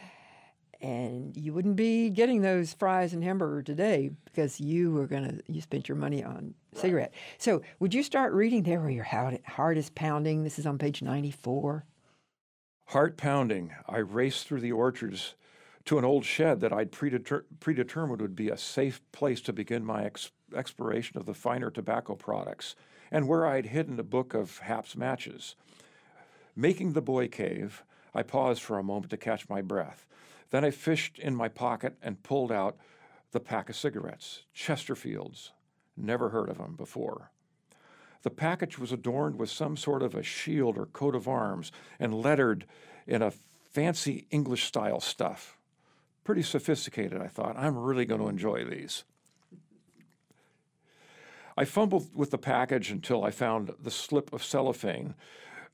[0.81, 5.62] And you wouldn't be getting those fries and hamburger today because you were gonna you
[5.62, 7.13] spent your money on cigarette.
[7.38, 10.43] So would you start reading there where your heart is pounding?
[10.43, 11.86] This is on page ninety four.
[12.91, 15.36] Heart pounding, I raced through the orchards
[15.86, 19.86] to an old shed that I'd predeter- predetermined would be a safe place to begin
[19.86, 22.75] my ex- exploration of the finer tobacco products,
[23.10, 25.56] and where I'd hidden a book of Hap's matches.
[26.54, 27.82] Making the boy cave,
[28.13, 30.06] I paused for a moment to catch my breath.
[30.49, 32.75] Then I fished in my pocket and pulled out
[33.32, 35.51] the pack of cigarettes, Chesterfields.
[35.95, 37.32] Never heard of them before.
[38.23, 42.13] The package was adorned with some sort of a shield or coat of arms and
[42.13, 42.65] lettered
[43.07, 43.31] in a
[43.71, 45.57] fancy English style stuff
[46.23, 47.57] Pretty sophisticated, I thought.
[47.57, 49.03] I'm really going to enjoy these.
[51.57, 55.15] I fumbled with the package until I found the slip of cellophane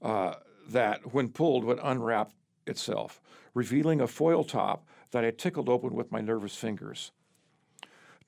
[0.01, 0.35] uh,
[0.69, 2.31] that, when pulled, would unwrap
[2.65, 3.21] itself,
[3.53, 7.11] revealing a foil top that I tickled open with my nervous fingers.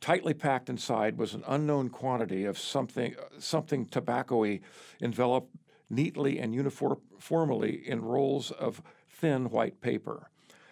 [0.02, 4.62] Tightly packed inside was an unknown quantity of something, something tobacco-y,
[5.02, 5.54] enveloped
[5.90, 10.30] neatly and uniformly in rolls of thin white paper.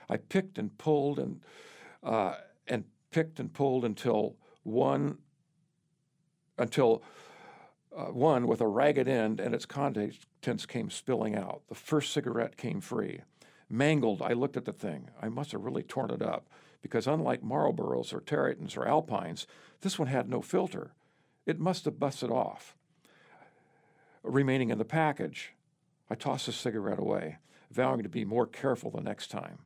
[0.10, 1.42] I picked and pulled and
[2.04, 2.36] uh,
[2.68, 5.18] and picked and pulled until one
[6.58, 7.04] until
[7.96, 11.64] uh, one with a ragged end and its contents came spilling out.
[11.68, 13.22] The first cigarette came free.
[13.70, 15.10] Mangled, I looked at the thing.
[15.22, 16.48] I must have really torn it up
[16.82, 19.46] because unlike Marlboros or Tareytons or Alpines,
[19.82, 20.92] this one had no filter.
[21.46, 22.76] It must have busted off.
[24.24, 25.54] Remaining in the package,
[26.10, 27.38] I tossed the cigarette away,
[27.72, 29.60] vowing to be more careful the next time.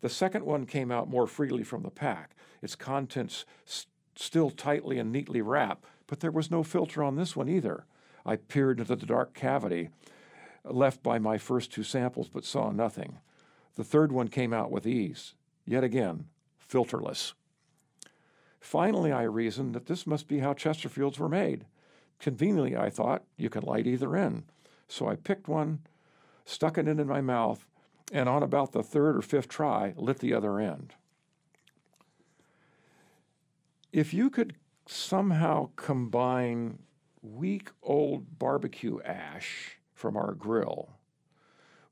[0.00, 4.98] The second one came out more freely from the pack, its contents st- still tightly
[4.98, 7.84] and neatly wrapped, but there was no filter on this one either.
[8.26, 9.90] I peered into the dark cavity
[10.64, 13.18] left by my first two samples, but saw nothing.
[13.76, 15.34] The third one came out with ease.
[15.64, 16.26] Yet again,
[16.70, 17.32] filterless.
[18.60, 21.66] Finally, I reasoned that this must be how Chesterfields were made.
[22.18, 24.44] Conveniently, I thought, you can light either end.
[24.88, 25.80] So I picked one,
[26.44, 27.66] stuck it into my mouth,
[28.12, 30.94] and on about the third or fifth try, lit the other end.
[33.92, 34.54] If you could
[34.86, 36.78] somehow combine
[37.22, 40.90] week old barbecue ash from our grill,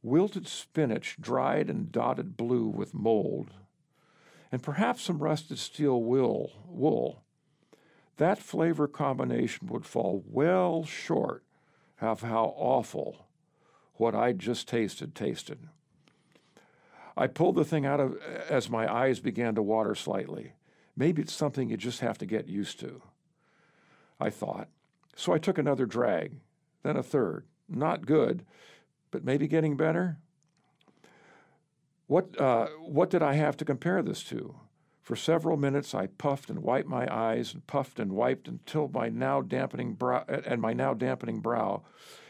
[0.02, 3.52] wilted spinach dried and dotted blue with mold,
[4.52, 7.22] and perhaps some rusted steel wool, wool,
[8.16, 11.42] that flavor combination would fall well short
[12.00, 13.26] of how awful
[13.94, 15.58] what I'd just tasted tasted.
[17.16, 18.16] I pulled the thing out of
[18.48, 20.54] as my eyes began to water slightly.
[20.96, 23.02] Maybe it's something you just have to get used to.
[24.18, 24.68] I thought.
[25.16, 26.36] So I took another drag,
[26.82, 27.44] then a third.
[27.68, 28.44] Not good,
[29.10, 30.18] but maybe getting better.
[32.06, 34.56] What, uh, what did I have to compare this to?
[35.00, 39.08] For several minutes, I puffed and wiped my eyes and puffed and wiped until my
[39.08, 41.82] now dampening brow and my now dampening brow,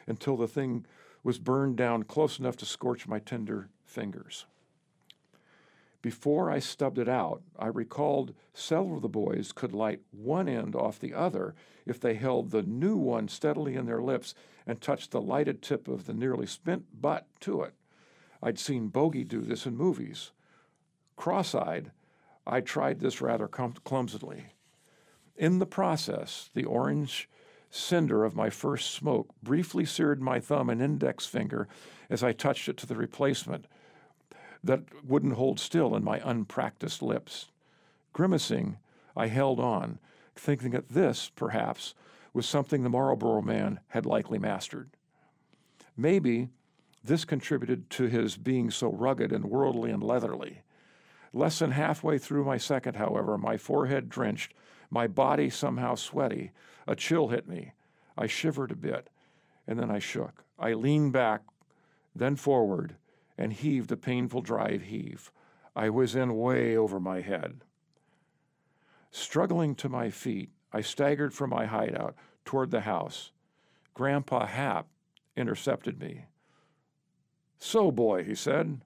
[0.06, 0.86] until the thing
[1.22, 4.46] was burned down close enough to scorch my tender fingers.
[6.02, 10.74] Before I stubbed it out, I recalled several of the boys could light one end
[10.74, 14.34] off the other if they held the new one steadily in their lips
[14.66, 17.74] and touched the lighted tip of the nearly spent butt to it.
[18.42, 20.30] I'd seen Bogey do this in movies.
[21.16, 21.92] Cross eyed,
[22.46, 24.46] I tried this rather clumsily.
[25.36, 27.28] In the process, the orange
[27.70, 31.68] cinder of my first smoke briefly seared my thumb and index finger
[32.08, 33.66] as I touched it to the replacement
[34.62, 37.48] that wouldn't hold still in my unpracticed lips.
[38.12, 38.78] Grimacing,
[39.16, 39.98] I held on,
[40.34, 41.94] thinking that this, perhaps,
[42.32, 44.90] was something the Marlboro man had likely mastered.
[45.96, 46.48] Maybe
[47.02, 50.58] this contributed to his being so rugged and worldly and leatherly.
[51.32, 54.52] Less than halfway through my second, however, my forehead drenched,
[54.90, 56.50] my body somehow sweaty,
[56.86, 57.72] a chill hit me.
[58.18, 59.08] I shivered a bit,
[59.66, 60.44] and then I shook.
[60.58, 61.42] I leaned back,
[62.14, 62.96] then forward,
[63.40, 65.32] and heaved a painful drive heave.
[65.74, 67.62] I was in way over my head.
[69.10, 73.32] Struggling to my feet, I staggered from my hideout toward the house.
[73.94, 74.86] Grandpa Hap
[75.36, 76.26] intercepted me.
[77.58, 78.82] So, boy, he said,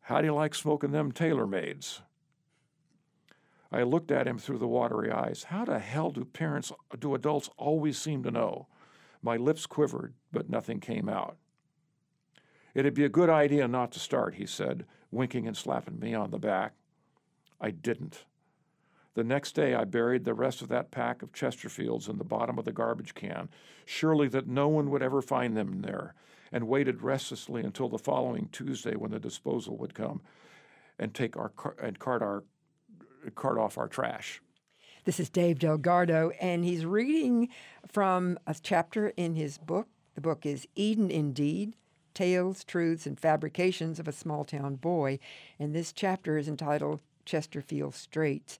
[0.00, 2.02] how do you like smoking them tailor mades?
[3.70, 5.44] I looked at him through the watery eyes.
[5.44, 8.66] How the hell do parents, do adults always seem to know?
[9.22, 11.36] My lips quivered, but nothing came out.
[12.74, 16.30] It'd be a good idea not to start, he said, winking and slapping me on
[16.30, 16.74] the back.
[17.60, 18.24] I didn't.
[19.14, 22.58] The next day, I buried the rest of that pack of Chesterfields in the bottom
[22.58, 23.48] of the garbage can,
[23.84, 26.14] surely that no one would ever find them there,
[26.52, 30.20] and waited restlessly until the following Tuesday when the disposal would come
[30.98, 31.52] and take our
[31.82, 32.44] and cart our
[33.34, 34.40] cart off our trash.
[35.04, 37.48] This is Dave Delgado, and he's reading
[37.90, 39.88] from a chapter in his book.
[40.14, 41.74] The book is Eden Indeed
[42.20, 45.18] Tales, Truths, and Fabrications of a Small Town Boy.
[45.58, 48.58] And this chapter is entitled Chesterfield Straights.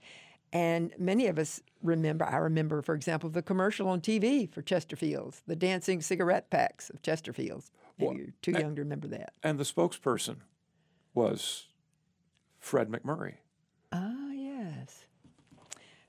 [0.50, 5.42] And many of us remember, I remember, for example, the commercial on TV for Chesterfields,
[5.46, 7.70] the dancing cigarette packs of Chesterfields.
[7.98, 9.34] Well, you're too young to remember that.
[9.42, 10.36] And the spokesperson
[11.12, 11.66] was
[12.60, 13.34] Fred MacMurray.
[13.92, 15.04] Ah, yes.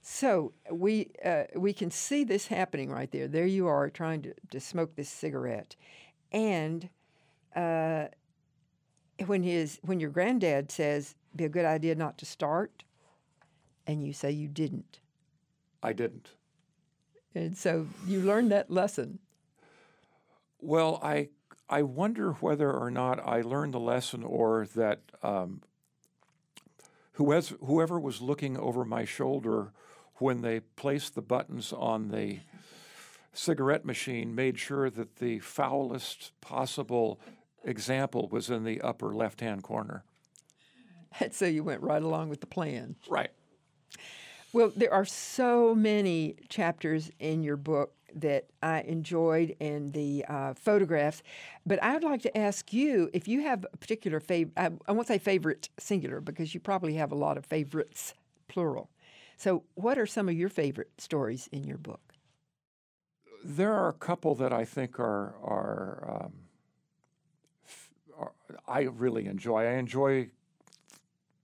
[0.02, 3.28] So we uh, we can see this happening right there.
[3.28, 5.76] There you are trying to, to smoke this cigarette,
[6.32, 6.90] and
[7.56, 8.06] uh,
[9.26, 12.84] when his when your granddad says, be a good idea not to start,
[13.88, 15.00] and you say you didn't.
[15.84, 16.30] I didn't.
[17.34, 19.20] And so you learned that lesson.
[20.60, 21.30] Well, I
[21.70, 25.62] I wonder whether or not I learned the lesson or that um,
[27.14, 29.72] whoever, whoever was looking over my shoulder
[30.16, 32.40] when they placed the buttons on the
[33.34, 37.20] cigarette machine made sure that the foulest possible
[37.64, 40.04] example was in the upper left hand corner.
[41.20, 42.96] And so you went right along with the plan.
[43.10, 43.32] Right.
[44.54, 50.54] Well, there are so many chapters in your book that I enjoyed and the uh,
[50.54, 51.24] photographs.
[51.66, 55.08] But I'd like to ask you if you have a particular favorite, I, I won't
[55.08, 58.14] say favorite singular because you probably have a lot of favorites
[58.50, 58.90] plural.
[59.38, 62.02] So, what are some of your favorite stories in your book?
[63.44, 66.51] There are a couple that I think are, are, um, are
[68.68, 69.64] I really enjoy.
[69.64, 70.30] I enjoy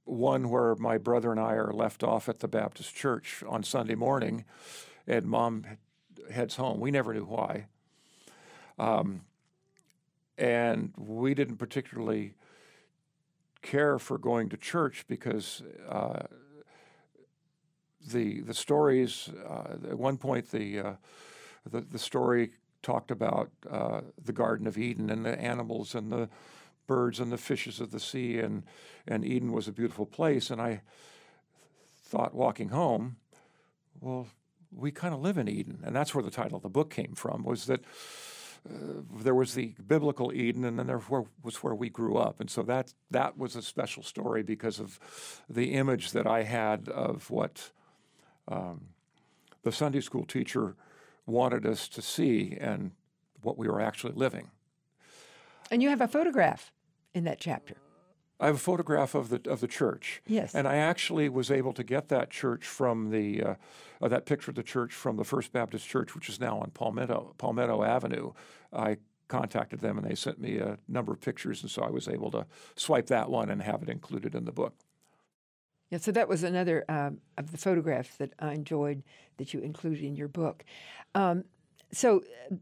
[0.06, 3.96] one where my brother and I are left off at the Baptist church on Sunday
[3.96, 4.46] morning,
[5.06, 5.66] and mom
[6.32, 6.80] heads home.
[6.80, 7.66] We never knew why.
[8.80, 9.22] Um,
[10.38, 12.34] and we didn't particularly
[13.62, 16.20] care for going to church because uh,
[18.08, 20.94] the the stories uh, at one point the, uh,
[21.70, 22.52] the the story
[22.84, 26.30] talked about uh, the Garden of Eden and the animals and the
[26.88, 28.63] birds and the fishes of the sea and
[29.08, 30.82] and Eden was a beautiful place and I
[32.04, 33.17] thought walking home
[34.00, 34.28] well
[34.76, 37.13] we kind of live in Eden, and that's where the title of the book came
[37.13, 37.43] from.
[37.43, 37.82] Was that
[38.69, 41.02] uh, there was the biblical Eden, and then there
[41.43, 45.00] was where we grew up, and so that that was a special story because of
[45.50, 47.71] the image that I had of what
[48.47, 48.88] um,
[49.63, 50.76] the Sunday school teacher
[51.26, 52.91] wanted us to see and
[53.41, 54.50] what we were actually living.
[55.69, 56.71] And you have a photograph
[57.18, 57.76] in that chapter.
[58.40, 60.22] I have a photograph of the of the church.
[60.28, 60.54] Yes.
[60.54, 63.56] And I actually was able to get that church from the uh,
[64.02, 66.70] uh, that picture of the church from the First Baptist Church, which is now on
[66.72, 68.34] Palmetto Palmetto Avenue.
[68.72, 72.08] I contacted them and they sent me a number of pictures, and so I was
[72.08, 74.74] able to swipe that one and have it included in the book.
[75.90, 79.04] Yeah, so that was another um, of the photographs that I enjoyed
[79.38, 80.64] that you included in your book.
[81.16, 81.46] Um,
[81.92, 82.56] so uh,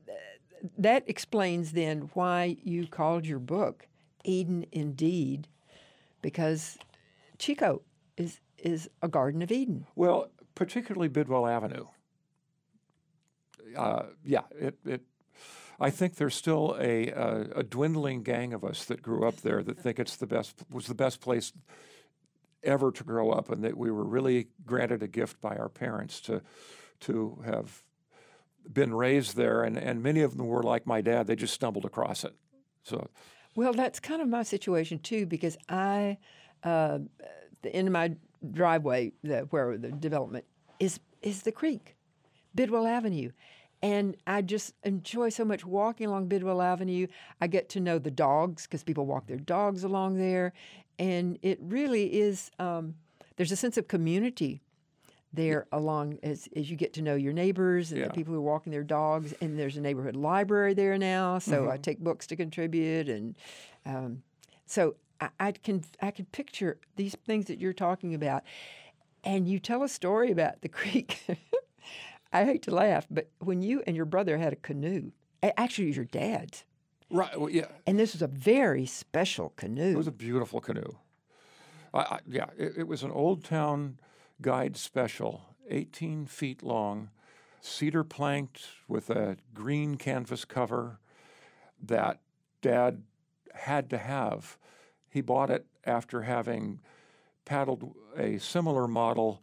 [0.77, 3.87] that explains then why you called your book
[4.25, 5.47] Eden Indeed
[6.21, 6.77] because
[7.37, 7.81] Chico
[8.17, 9.85] is is a Garden of Eden.
[9.95, 11.85] Well, particularly Bidwell Avenue.
[13.77, 15.01] Uh, yeah, it, it.
[15.79, 19.61] I think there's still a, a, a dwindling gang of us that grew up there
[19.61, 21.51] that think it's the best was the best place
[22.63, 26.19] ever to grow up, and that we were really granted a gift by our parents
[26.21, 26.41] to
[27.01, 27.83] to have
[28.71, 31.85] been raised there, and, and many of them were like my dad; they just stumbled
[31.85, 32.33] across it.
[32.83, 33.09] So
[33.55, 36.17] well, that's kind of my situation too, because I,
[36.63, 36.99] uh,
[37.63, 38.15] of my
[38.51, 40.45] driveway, the, where the development
[40.79, 41.95] is, is the creek,
[42.53, 43.31] Bidwell Avenue.
[43.81, 47.07] And I just enjoy so much walking along Bidwell Avenue.
[47.39, 50.53] I get to know the dogs because people walk their dogs along there.
[50.97, 52.95] And it really is, um,
[53.35, 54.61] there's a sense of community
[55.35, 58.07] there along as, as you get to know your neighbors and Yeah.
[58.07, 59.33] the people who are walking their dogs.
[59.41, 61.71] And there's a neighborhood library there now, so Mm-hmm.
[61.71, 63.09] I take books to contribute.
[63.09, 63.37] And
[63.85, 64.23] um,
[64.65, 68.43] so I, I can I can picture these things that you're talking about.
[69.23, 71.23] And you tell a story about the creek.
[72.33, 75.87] I hate to laugh, but when you and your brother had a canoe, actually, it
[75.91, 76.65] was your dad's,
[77.09, 79.91] right, well, yeah, and this was a very special canoe.
[79.93, 80.97] It was a beautiful canoe.
[81.93, 83.99] I, I, yeah, it, it was an Old Town
[84.41, 87.09] Guide special, 18 feet long,
[87.61, 90.99] cedar planked with a green canvas cover
[91.81, 92.19] that
[92.61, 93.03] Dad
[93.53, 94.57] had to have.
[95.09, 96.81] He bought it after having
[97.45, 99.41] paddled a similar model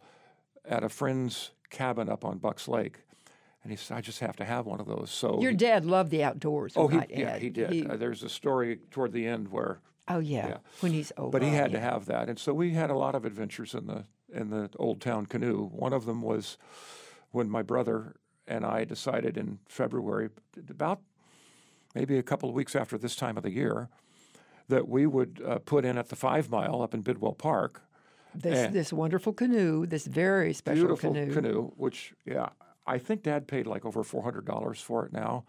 [0.65, 2.99] at a friend's cabin up on Bucks Lake.
[3.63, 5.09] And he said, I just have to have one of those.
[5.09, 6.73] So Your he- dad loved the outdoors.
[6.75, 7.89] oh, he, yeah, he did.
[7.89, 9.79] Uh, there's a story toward the end where
[10.09, 10.57] oh yeah, yeah.
[10.81, 11.31] when he's old.
[11.31, 13.87] but he had to have that, and so we had a lot of adventures in
[13.87, 14.03] the
[14.33, 15.69] in the old town canoe.
[15.71, 16.57] One of them was
[17.31, 18.15] when my brother
[18.47, 20.29] and I decided in February,
[20.69, 20.99] about
[21.95, 23.89] maybe a couple of weeks after this time of the year,
[24.67, 27.81] that we would uh, put in at the Five Mile up in Bidwell Park.
[28.35, 31.71] this this wonderful canoe, this very special beautiful canoe.
[31.77, 32.49] which yeah,
[32.87, 35.45] I think Dad paid like over four hundred dollars for it now,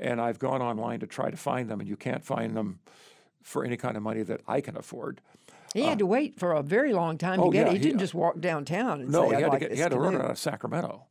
[0.00, 2.80] and I've gone online to try to find them, and you can't find them
[3.42, 5.20] for any kind of money that I can afford.
[5.74, 7.76] He had to wait for a very long time oh, to get yeah, it.
[7.76, 9.80] He, he- didn't just walk downtown and No, say, he had like to get, he
[9.82, 11.04] had to run out of Sacramento.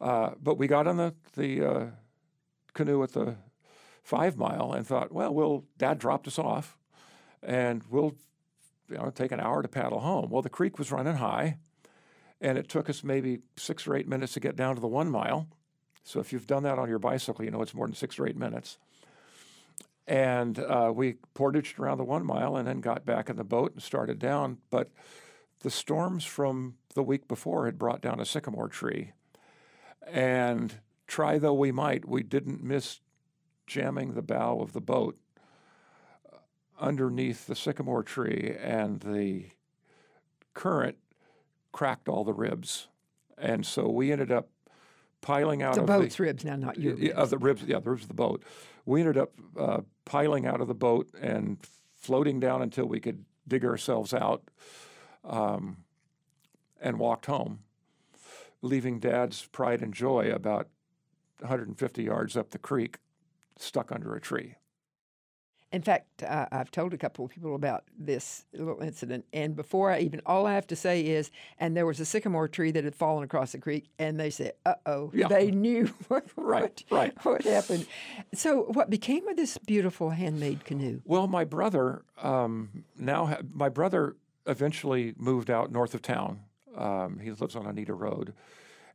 [0.00, 1.86] Uh, but we got on the the uh,
[2.74, 3.36] canoe at the
[4.02, 6.76] five mile and thought, well, we'll Dad dropped us off,
[7.42, 8.14] and we'll
[8.90, 10.30] you know, take an hour to paddle home.
[10.30, 11.58] Well, the creek was running high,
[12.40, 15.10] and it took us maybe six or eight minutes to get down to the one
[15.10, 15.48] mile.
[16.02, 18.26] So if you've done that on your bicycle, you know it's more than six or
[18.26, 18.78] eight minutes.
[20.06, 23.72] And uh, we portaged around the one mile and then got back in the boat
[23.72, 24.58] and started down.
[24.70, 24.90] But
[25.60, 29.12] the storms from the week before had brought down a sycamore tree.
[30.06, 30.74] And
[31.06, 33.00] try though we might, we didn't miss
[33.66, 35.18] jamming the bow of the boat
[36.78, 39.46] underneath the sycamore tree, and the
[40.54, 40.96] current
[41.72, 42.88] cracked all the ribs.
[43.38, 44.48] And so we ended up
[45.20, 47.14] piling out the of boat's the ribs now, not your ribs.
[47.14, 47.62] of the ribs.
[47.62, 48.42] Yeah, the ribs of the boat.
[48.84, 51.58] We ended up uh, piling out of the boat and
[51.94, 54.42] floating down until we could dig ourselves out,
[55.24, 55.78] um,
[56.80, 57.60] and walked home,
[58.62, 60.68] leaving Dad's pride and joy about
[61.40, 62.98] 150 yards up the creek,
[63.58, 64.56] stuck under a tree.
[65.74, 69.90] In fact, uh, I've told a couple of people about this little incident, and before
[69.90, 72.84] I even, all I have to say is, and there was a sycamore tree that
[72.84, 75.26] had fallen across the creek, and they said, "Uh oh," Yeah.
[75.26, 77.24] they knew what, Right, what, right.
[77.24, 77.86] what happened.
[78.34, 81.00] So, what became of this beautiful handmade canoe?
[81.04, 84.14] Well, my brother um, now ha- my brother
[84.46, 86.38] eventually moved out north of town.
[86.76, 88.32] Um, he lives on Anita Road,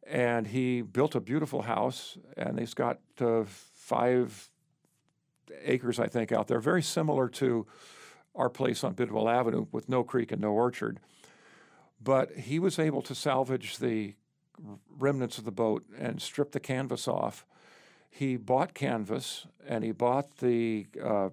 [0.07, 4.49] and he built a beautiful house, and he's got uh, five
[5.63, 7.65] acres, I think, out there, very similar to
[8.35, 10.99] our place on Bidwell Avenue with no creek and no orchard.
[12.01, 14.15] But he was able to salvage the
[14.97, 17.45] remnants of the boat and strip the canvas off.
[18.09, 21.29] He bought canvas and he bought the uh,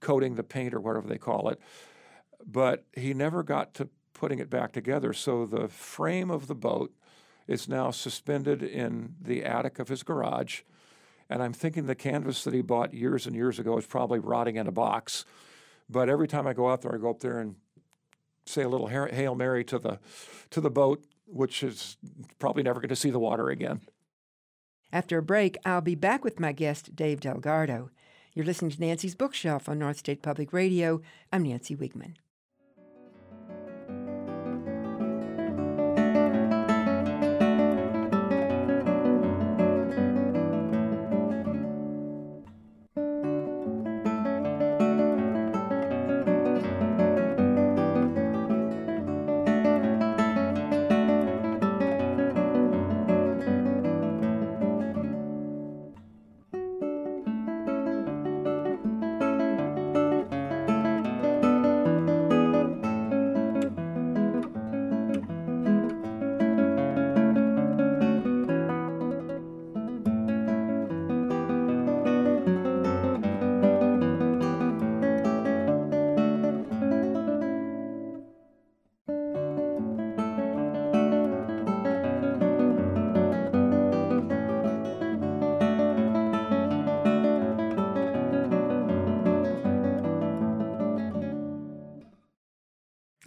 [0.00, 1.60] coating, the paint, or whatever they call it,
[2.44, 5.12] but he never got to putting it back together.
[5.12, 6.92] So the frame of the boat
[7.46, 10.62] is now suspended in the attic of his garage.
[11.34, 14.54] And I'm thinking the canvas that he bought years and years ago is probably rotting
[14.54, 15.24] in a box.
[15.90, 17.56] But every time I go out there, I go up there and
[18.46, 19.98] say a little Hail Mary to the
[20.50, 21.96] to the boat, which is
[22.38, 23.80] probably never going to see the water again.
[24.92, 27.90] After a break, I'll be back with my guest, Dave Delgardo.
[28.32, 31.00] You're listening to Nancy's Bookshelf on North State Public Radio.
[31.32, 32.14] I'm Nancy Wiegman.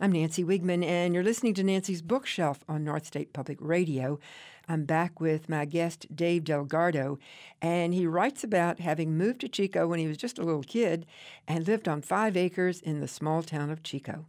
[0.07, 4.21] I'm Nancy Wiegman, and you're listening to Nancy's Bookshelf on North State Public Radio.
[4.69, 7.17] I'm back with my guest, Dave Delgardo,
[7.61, 11.05] and he writes about having moved to Chico when he was just a little kid
[11.45, 14.27] and lived on five acres in the small town of Chico.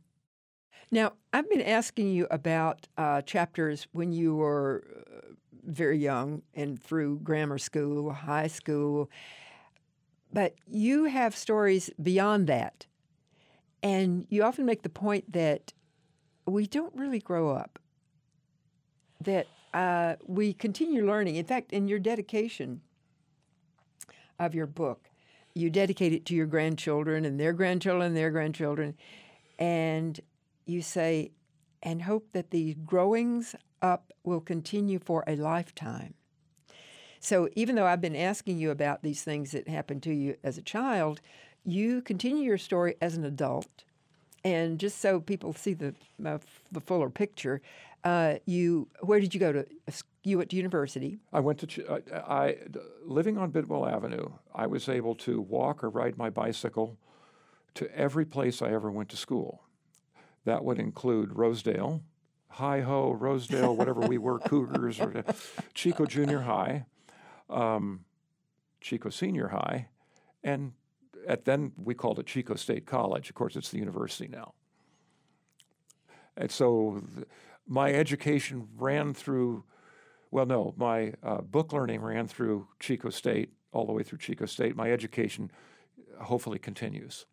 [0.91, 6.83] Now, I've been asking you about uh, chapters when you were uh, very young and
[6.83, 9.09] through grammar school, high school,
[10.33, 12.88] but you have stories beyond that.
[13.83, 15.73] And you often make the point that
[16.47, 17.79] we don't really grow up,
[19.21, 21.37] that uh, we continue learning.
[21.37, 22.81] In fact, in your dedication
[24.39, 25.11] of your book,
[25.55, 28.97] you dedicate it to your grandchildren and their grandchildren and their grandchildren.
[29.59, 30.21] And
[30.67, 31.33] you say,
[31.83, 36.15] and hope that the growings up will continue for a lifetime.
[37.21, 40.59] So even though I've been asking you about these things that happened to you as
[40.59, 41.21] a child,
[41.69, 43.85] you continue your story as an adult.
[44.45, 45.95] And just so people see the,
[46.25, 46.39] uh,
[46.73, 47.61] the fuller picture,
[48.05, 49.67] uh, you where did you go to?
[50.23, 51.19] You went to university.
[51.33, 52.57] I went to I, I
[53.05, 54.31] living on Bidwell Avenue.
[54.55, 56.97] I was able to walk or ride my bicycle
[57.75, 59.65] to every place I ever went to school.
[60.45, 62.03] That would include Rosedale,
[62.51, 65.25] Hi Ho, Rosedale, whatever we were, Cougars, or
[65.75, 66.87] Chico Junior High,
[67.51, 68.05] um,
[68.81, 69.89] Chico Senior High,
[70.45, 70.73] and
[71.29, 73.29] at then we called it Chico State College.
[73.29, 74.55] Of course, it's the university now.
[76.37, 77.29] And so th-
[77.67, 79.65] my education ran through,
[80.31, 84.47] well, no, my uh, book learning ran through Chico State, all the way through Chico
[84.47, 84.75] State.
[84.75, 85.51] My education
[86.19, 87.27] uh, hopefully continues.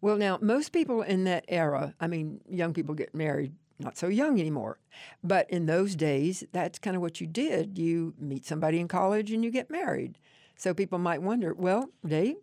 [0.00, 4.08] Well, now, most people in that era, I mean, young people get married not so
[4.08, 4.78] young anymore.
[5.22, 7.78] But in those days, that's kind of what you did.
[7.78, 10.18] You meet somebody in college and you get married.
[10.56, 12.36] So people might wonder, well, Dave,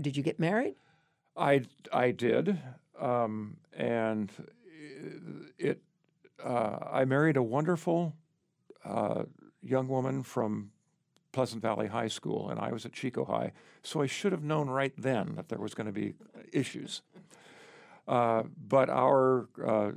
[0.00, 0.74] did you get married?
[1.36, 2.58] I, I did.
[2.98, 4.32] Um, and
[5.58, 5.80] it,
[6.42, 8.14] uh, I married a wonderful
[8.84, 9.24] uh,
[9.62, 10.70] young woman from
[11.32, 13.52] Pleasant Valley High School, and I was at Chico High.
[13.82, 16.14] So I should have known right then that there was going to be
[16.52, 17.02] issues.
[18.08, 19.90] Uh, but our uh,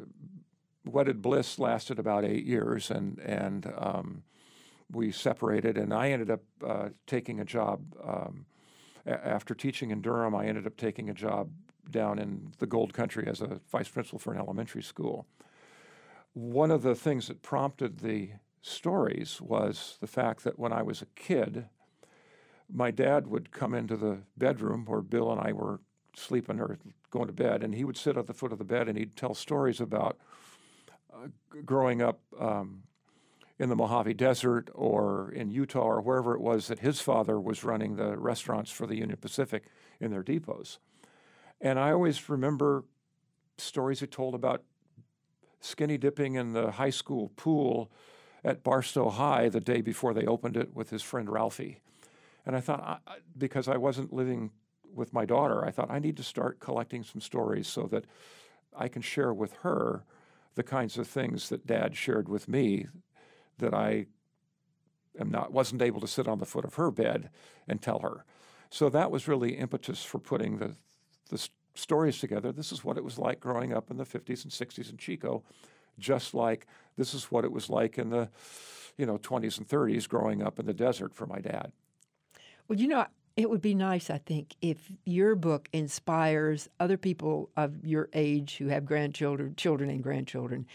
[0.85, 4.23] wedded bliss lasted about eight years, and and um,
[4.91, 5.77] we separated.
[5.77, 8.45] And I ended up uh, taking a job um,
[9.09, 10.35] after teaching in Durham.
[10.35, 11.49] I ended up taking a job
[11.89, 15.25] down in the Gold Country as a vice principal for an elementary school.
[16.33, 18.31] One of the things that prompted the
[18.61, 21.65] stories was the fact that when I was a kid,
[22.71, 25.79] my dad would come into the bedroom where Bill and I were
[26.15, 26.77] sleeping or
[27.09, 29.15] going to bed, and he would sit at the foot of the bed and he'd
[29.15, 30.17] tell stories about
[31.13, 31.27] uh,
[31.65, 32.83] growing up um,
[33.59, 37.63] in the Mojave Desert or in Utah or wherever it was that his father was
[37.63, 39.65] running the restaurants for the Union Pacific
[39.99, 40.79] in their depots.
[41.59, 42.85] And I always remember
[43.57, 44.63] stories he told about
[45.59, 47.91] skinny dipping in the high school pool
[48.45, 51.81] at Barstow High the day before they opened it with his friend Ralphie.
[52.45, 53.01] And I thought,
[53.37, 54.51] because I wasn't living
[54.93, 58.05] with my daughter, I thought I need to start collecting some stories so that
[58.73, 60.05] I can share with her
[60.55, 62.87] the kinds of things that Dad shared with me
[63.59, 64.07] that I
[65.19, 67.29] am not wasn't able to sit on the foot of her bed
[67.67, 68.25] and tell her.
[68.69, 70.75] So that was really impetus for putting the
[71.29, 72.51] the stories together.
[72.51, 75.43] This is what it was like growing up in the 50s and 60s in Chico,
[75.97, 76.65] just like
[76.97, 78.29] this is what it was like in the
[78.97, 81.71] you know 20s and 30s growing up in the desert for my dad.
[82.67, 83.05] Well, you know,
[83.35, 88.57] it would be nice, I think, if your book inspires other people of your age
[88.57, 90.67] who have grandchildren, children, and grandchildren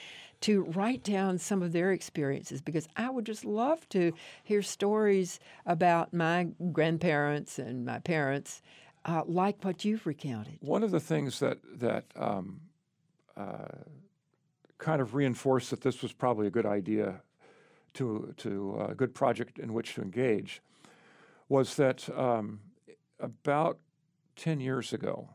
[0.45, 5.41] to write down some of their experiences because I would just love to hear stories
[5.65, 8.61] about my grandparents and my parents,
[9.07, 10.59] uh, like what you've recounted.
[10.61, 12.61] One of the things that that um,
[13.39, 13.69] uh,
[14.77, 17.23] kind of reinforced that this was probably a good idea
[17.95, 20.61] to to uh, a good project in which to engage
[21.49, 22.61] was that um,
[23.19, 23.79] about
[24.37, 25.31] 10 years ago,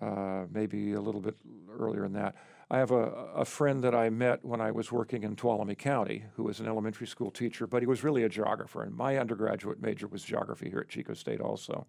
[0.00, 1.34] uh, maybe a little bit
[1.76, 2.36] earlier than that,
[2.70, 6.24] I have a, a friend that I met when I was working in Tuolumne County
[6.36, 8.82] who was an elementary school teacher, but he was really a geographer.
[8.82, 11.86] And my undergraduate major was geography here at Chico State also.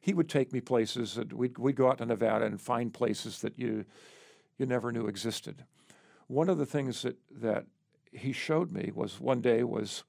[0.00, 3.40] He would take me places that we'd, we'd go out to Nevada and find places
[3.40, 3.84] that you,
[4.56, 5.64] you never knew existed.
[6.28, 7.66] One of the things that, that
[8.12, 10.04] he showed me was one day was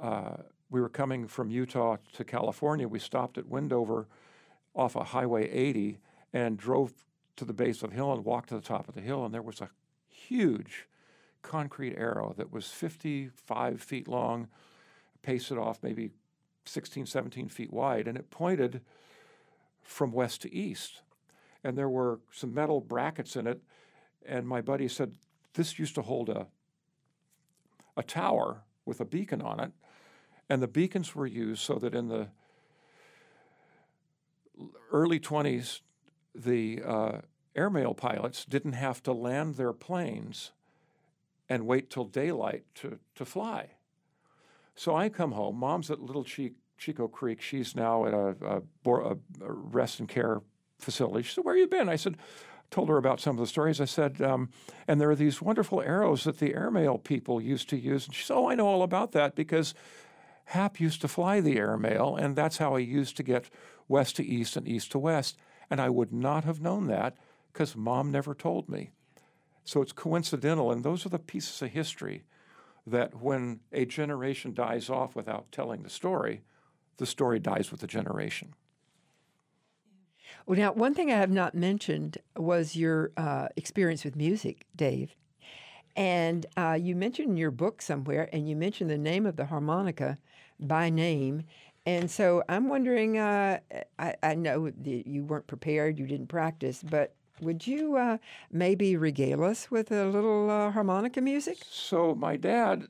[0.00, 0.36] uh,
[0.70, 2.86] we were coming from Utah to California.
[2.86, 4.06] We stopped at Wendover
[4.74, 5.98] off of Highway 80
[6.32, 6.92] and drove
[7.36, 9.34] to the base of the hill and walked to the top of the hill, and
[9.34, 9.70] there was a
[10.08, 10.86] huge
[11.42, 14.48] concrete arrow that was 55 feet long,
[15.22, 16.10] pasted off maybe
[16.64, 18.80] 16, 17 feet wide, and it pointed
[19.82, 21.02] from west to east.
[21.62, 23.62] And there were some metal brackets in it,
[24.26, 25.16] and my buddy said,
[25.54, 26.46] This used to hold a,
[27.96, 29.72] a tower with a beacon on it,
[30.48, 32.28] and the beacons were used so that in the
[34.92, 35.80] early 20s,
[36.34, 37.18] the uh,
[37.54, 40.52] airmail pilots didn't have to land their planes
[41.48, 43.70] and wait till daylight to, to fly.
[44.74, 45.56] So I come home.
[45.56, 47.40] Mom's at Little Chico Creek.
[47.40, 50.42] She's now at a, a, a, rest and care
[50.78, 51.22] facility.
[51.22, 51.88] She said, Where you been?
[51.88, 52.16] I said,
[52.70, 53.80] told her about some of the stories.
[53.80, 54.48] I said, um,
[54.88, 58.06] and there are these wonderful arrows that the airmail people used to use.
[58.06, 59.74] And she said, Oh, I know all about that because
[60.46, 63.48] Hap used to fly the airmail, and that's how he used to get
[63.88, 65.36] west to east and east to west.
[65.70, 67.16] And I would not have known that
[67.52, 68.90] because mom never told me.
[69.64, 72.24] So it's coincidental, and those are the pieces of history
[72.86, 76.42] that when a generation dies off without telling the story,
[76.98, 78.54] the story dies with the generation.
[80.46, 85.14] Well, now, one thing I have not mentioned was your uh, experience with music, Dave.
[85.96, 89.46] And uh, you mentioned in your book somewhere, and you mentioned the name of the
[89.46, 90.18] harmonica
[90.60, 91.44] by name.
[91.86, 93.58] And so I'm wondering uh,
[93.98, 98.18] I, I, know that you weren't prepared, you didn't practice, but would you uh,
[98.50, 101.58] maybe regale us with a little uh, harmonica music?
[101.68, 102.86] So, my dad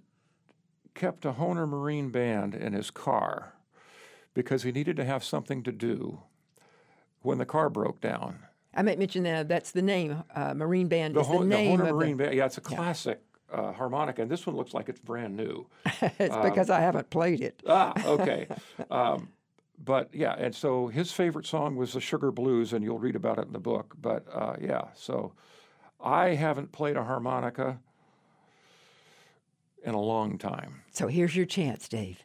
[0.94, 3.54] kept a Hohner Marine band in his car
[4.32, 6.20] because he needed to have something to do
[7.22, 8.40] when the car broke down.
[8.74, 10.22] I might mention that that's the name.
[10.34, 12.36] Uh, Marine Band the is the name the Hohner of Marine the, Band.
[12.36, 13.33] Yeah, it's a classic yeah.
[13.54, 15.66] Uh, harmonica, and this one looks like it's brand new.
[16.18, 17.62] it's um, because I haven't played it.
[17.66, 18.48] ah, okay.
[18.90, 19.28] Um,
[19.82, 23.38] but yeah, and so his favorite song was the Sugar Blues, and you'll read about
[23.38, 23.94] it in the book.
[24.00, 25.32] But uh, yeah, so
[26.00, 27.78] I haven't played a harmonica
[29.82, 30.82] in a long time.
[30.92, 32.24] So here's your chance, Dave.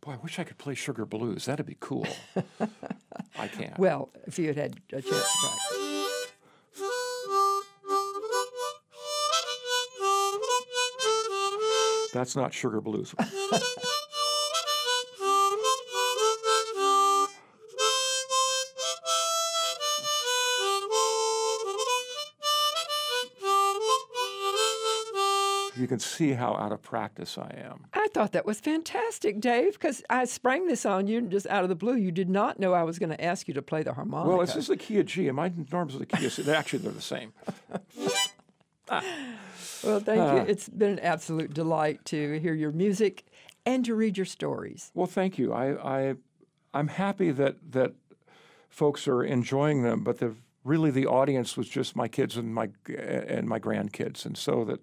[0.00, 1.46] Boy, I wish I could play Sugar Blues.
[1.46, 2.06] That'd be cool.
[3.38, 3.78] I can't.
[3.78, 6.13] Well, if you had had a chance to practice.
[12.14, 13.12] That's not Sugar Blues.
[25.76, 27.86] you can see how out of practice I am.
[27.92, 31.68] I thought that was fantastic, Dave, because I sprang this on you just out of
[31.68, 31.96] the blue.
[31.96, 34.28] You did not know I was going to ask you to play the harmonica.
[34.28, 36.48] Well, this is the key of G, and my norms are the key of C.
[36.48, 37.32] Actually, they're the same.
[38.88, 40.50] Well, thank uh, you.
[40.50, 43.24] It's been an absolute delight to hear your music
[43.66, 44.90] and to read your stories.
[44.94, 45.52] Well, thank you.
[45.52, 46.14] I, I
[46.72, 47.92] I'm happy that that
[48.68, 52.70] folks are enjoying them, but the really the audience was just my kids and my
[52.98, 54.80] and my grandkids, and so that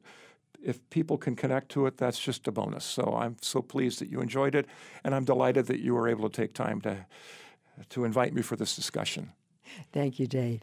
[0.63, 2.85] if people can connect to it, that's just a bonus.
[2.85, 4.67] So I'm so pleased that you enjoyed it,
[5.03, 7.05] and I'm delighted that you were able to take time to
[7.89, 9.31] to invite me for this discussion.
[9.91, 10.61] Thank you, Dave.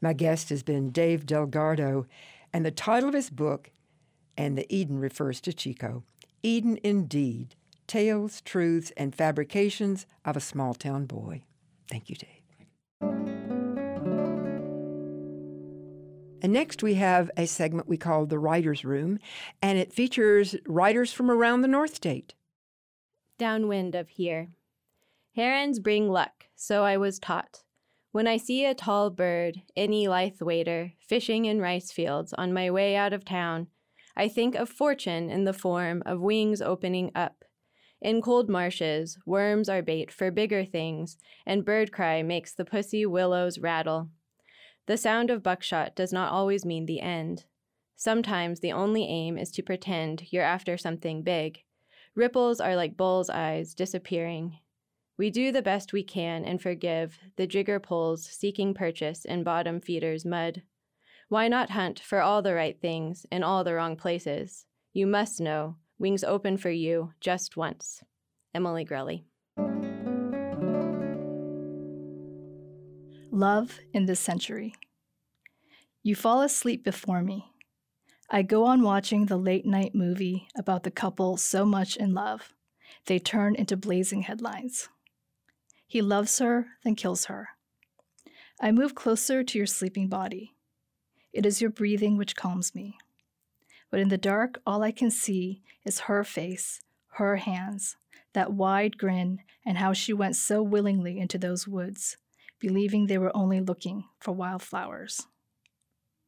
[0.00, 2.06] My guest has been Dave Delgardo,
[2.54, 3.72] and the title of his book,
[4.36, 6.04] and the Eden refers to Chico.
[6.44, 7.56] Eden indeed,
[7.88, 11.42] tales, truths, and fabrications of a small town boy.
[11.90, 12.28] Thank you, Dave.
[16.42, 19.18] And next, we have a segment we call the Writer's Room,
[19.60, 22.34] and it features writers from around the North State.
[23.36, 24.50] Downwind of here.
[25.34, 27.63] Herons bring luck, so I was taught.
[28.14, 32.70] When I see a tall bird, any lithe waiter, fishing in rice fields on my
[32.70, 33.66] way out of town,
[34.16, 37.42] I think of fortune in the form of wings opening up.
[38.00, 43.04] In cold marshes, worms are bait for bigger things, and bird cry makes the pussy
[43.04, 44.10] willows rattle.
[44.86, 47.46] The sound of buckshot does not always mean the end.
[47.96, 51.64] Sometimes the only aim is to pretend you're after something big.
[52.14, 54.60] Ripples are like bull's eyes disappearing.
[55.16, 59.80] We do the best we can and forgive the jigger pulls seeking purchase in bottom
[59.80, 60.62] feeders' mud.
[61.28, 64.66] Why not hunt for all the right things in all the wrong places?
[64.92, 68.02] You must know, wings open for you just once.
[68.54, 69.24] Emily Grelly.
[73.30, 74.74] Love in this century.
[76.02, 77.52] You fall asleep before me.
[78.30, 82.52] I go on watching the late night movie about the couple so much in love,
[83.06, 84.88] they turn into blazing headlines.
[85.86, 87.50] He loves her, then kills her.
[88.60, 90.54] I move closer to your sleeping body.
[91.32, 92.96] It is your breathing which calms me.
[93.90, 96.80] But in the dark, all I can see is her face,
[97.12, 97.96] her hands,
[98.32, 102.16] that wide grin, and how she went so willingly into those woods,
[102.58, 105.26] believing they were only looking for wildflowers.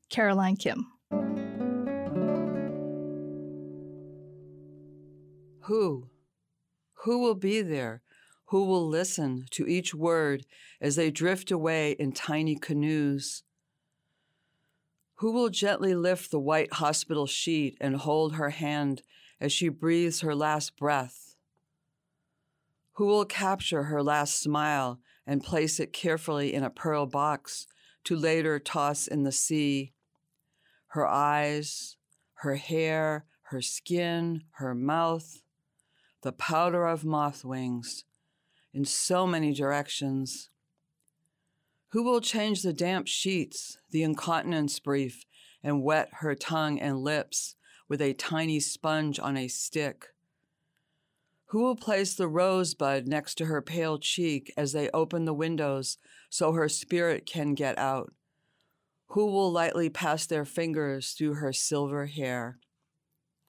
[0.08, 0.86] Caroline Kim.
[5.62, 6.08] Who?
[7.04, 8.02] Who will be there?
[8.46, 10.46] Who will listen to each word
[10.80, 13.42] as they drift away in tiny canoes?
[15.16, 19.02] Who will gently lift the white hospital sheet and hold her hand
[19.40, 21.36] as she breathes her last breath?
[22.92, 27.66] Who will capture her last smile and place it carefully in a pearl box
[28.04, 29.92] to later toss in the sea.
[30.88, 31.96] Her eyes,
[32.34, 35.42] her hair, her skin, her mouth,
[36.22, 38.04] the powder of moth wings,
[38.76, 40.50] in so many directions.
[41.88, 45.24] Who will change the damp sheets, the incontinence brief,
[45.62, 47.56] and wet her tongue and lips
[47.88, 50.08] with a tiny sponge on a stick?
[51.46, 55.96] Who will place the rosebud next to her pale cheek as they open the windows
[56.28, 58.12] so her spirit can get out?
[59.10, 62.58] Who will lightly pass their fingers through her silver hair?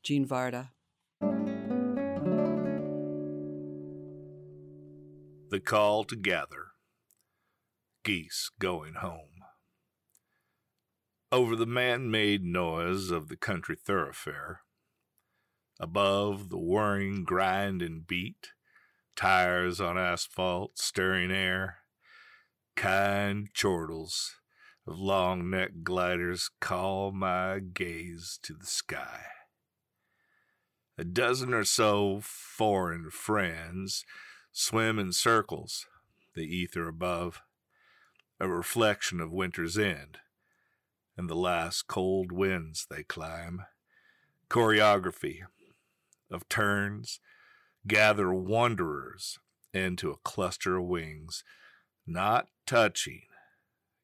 [0.04, 0.70] Jean Varda.
[5.58, 6.74] The call to gather.
[8.04, 9.42] Geese going home.
[11.32, 14.62] Over the man made noise of the country thoroughfare,
[15.80, 18.52] Above the whirring grind and beat,
[19.16, 21.78] tires on asphalt stirring air,
[22.76, 24.36] kind chortles
[24.86, 29.22] of long necked gliders call my gaze to the sky.
[31.00, 34.06] A dozen or so foreign friends
[34.60, 35.86] swim in circles,
[36.34, 37.44] the ether above,
[38.40, 40.18] a reflection of winter's end,
[41.16, 43.62] and the last cold winds they climb.
[44.50, 45.42] Choreography
[46.32, 47.20] of turns
[47.86, 49.38] gather wanderers
[49.76, 51.44] into a cluster of wings,
[52.08, 53.22] not touching,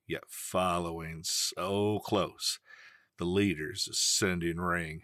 [0.05, 2.59] yet following so close
[3.17, 5.01] the leader's ascending ring.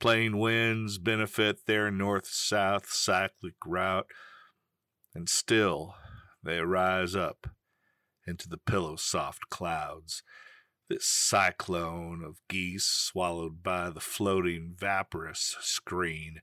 [0.00, 4.06] Plain winds benefit their north south cyclic route,
[5.14, 5.94] and still
[6.42, 7.50] they rise up
[8.26, 10.22] into the pillow soft clouds,
[10.88, 16.40] this cyclone of geese swallowed by the floating vaporous screen,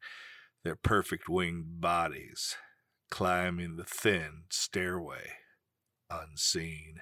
[0.64, 2.56] their perfect winged bodies
[3.10, 5.32] climbing the thin stairway
[6.12, 6.98] unseen.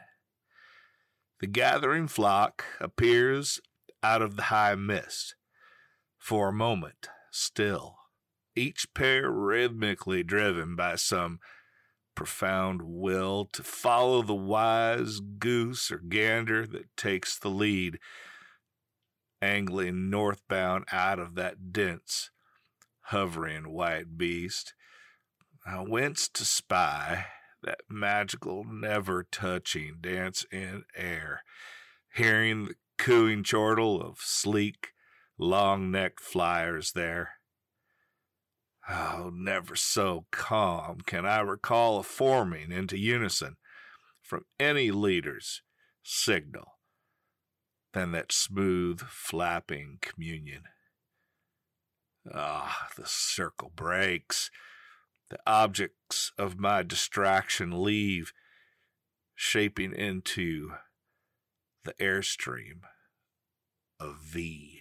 [1.41, 3.59] The gathering flock appears
[4.01, 5.35] out of the high mist
[6.25, 7.97] for a moment still,
[8.55, 11.39] each pair rhythmically driven by some
[12.15, 17.99] profound will to follow the wise goose or gander that takes the lead,
[19.39, 22.31] angling northbound out of that dense,
[23.01, 24.73] hovering white beast.
[25.63, 27.27] I winced to spy
[27.61, 31.43] that magical, never touching dance in air,
[32.15, 34.94] hearing the cooing chortle of sleek,
[35.37, 37.33] long necked flyers there.
[38.89, 43.57] Oh, never so calm can I recall a forming into unison
[44.21, 45.61] from any leader's
[46.03, 46.79] signal
[47.93, 50.63] than that smooth, flapping communion.
[52.31, 54.51] Ah, the circle breaks.
[55.29, 58.31] The objects of my distraction leave,
[59.33, 60.73] shaping into
[61.83, 62.81] the airstream
[63.99, 64.74] of V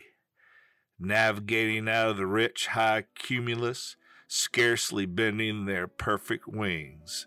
[1.04, 3.96] navigating out of the rich high cumulus,
[4.26, 7.26] scarcely bending their perfect wings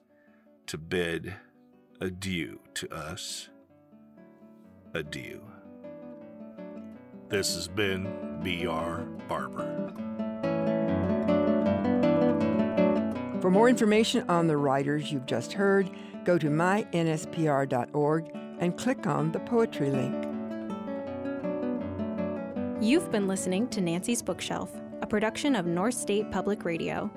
[0.65, 1.36] to bid
[2.01, 3.49] adieu to us.
[4.93, 5.41] Adieu.
[7.30, 9.01] This has been B.R.
[9.28, 9.93] Barber.
[13.41, 15.89] For more information on the writers you've just heard,
[16.25, 20.36] go to mynspr.org and click on the poetry link.
[22.80, 24.71] You've been listening to Nancy's Bookshelf,
[25.01, 27.09] a production of North State Public Radio.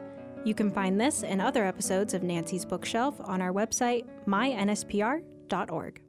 [0.43, 6.01] You can find this and other episodes of Nancy's Bookshelf on our website, mynspr.org.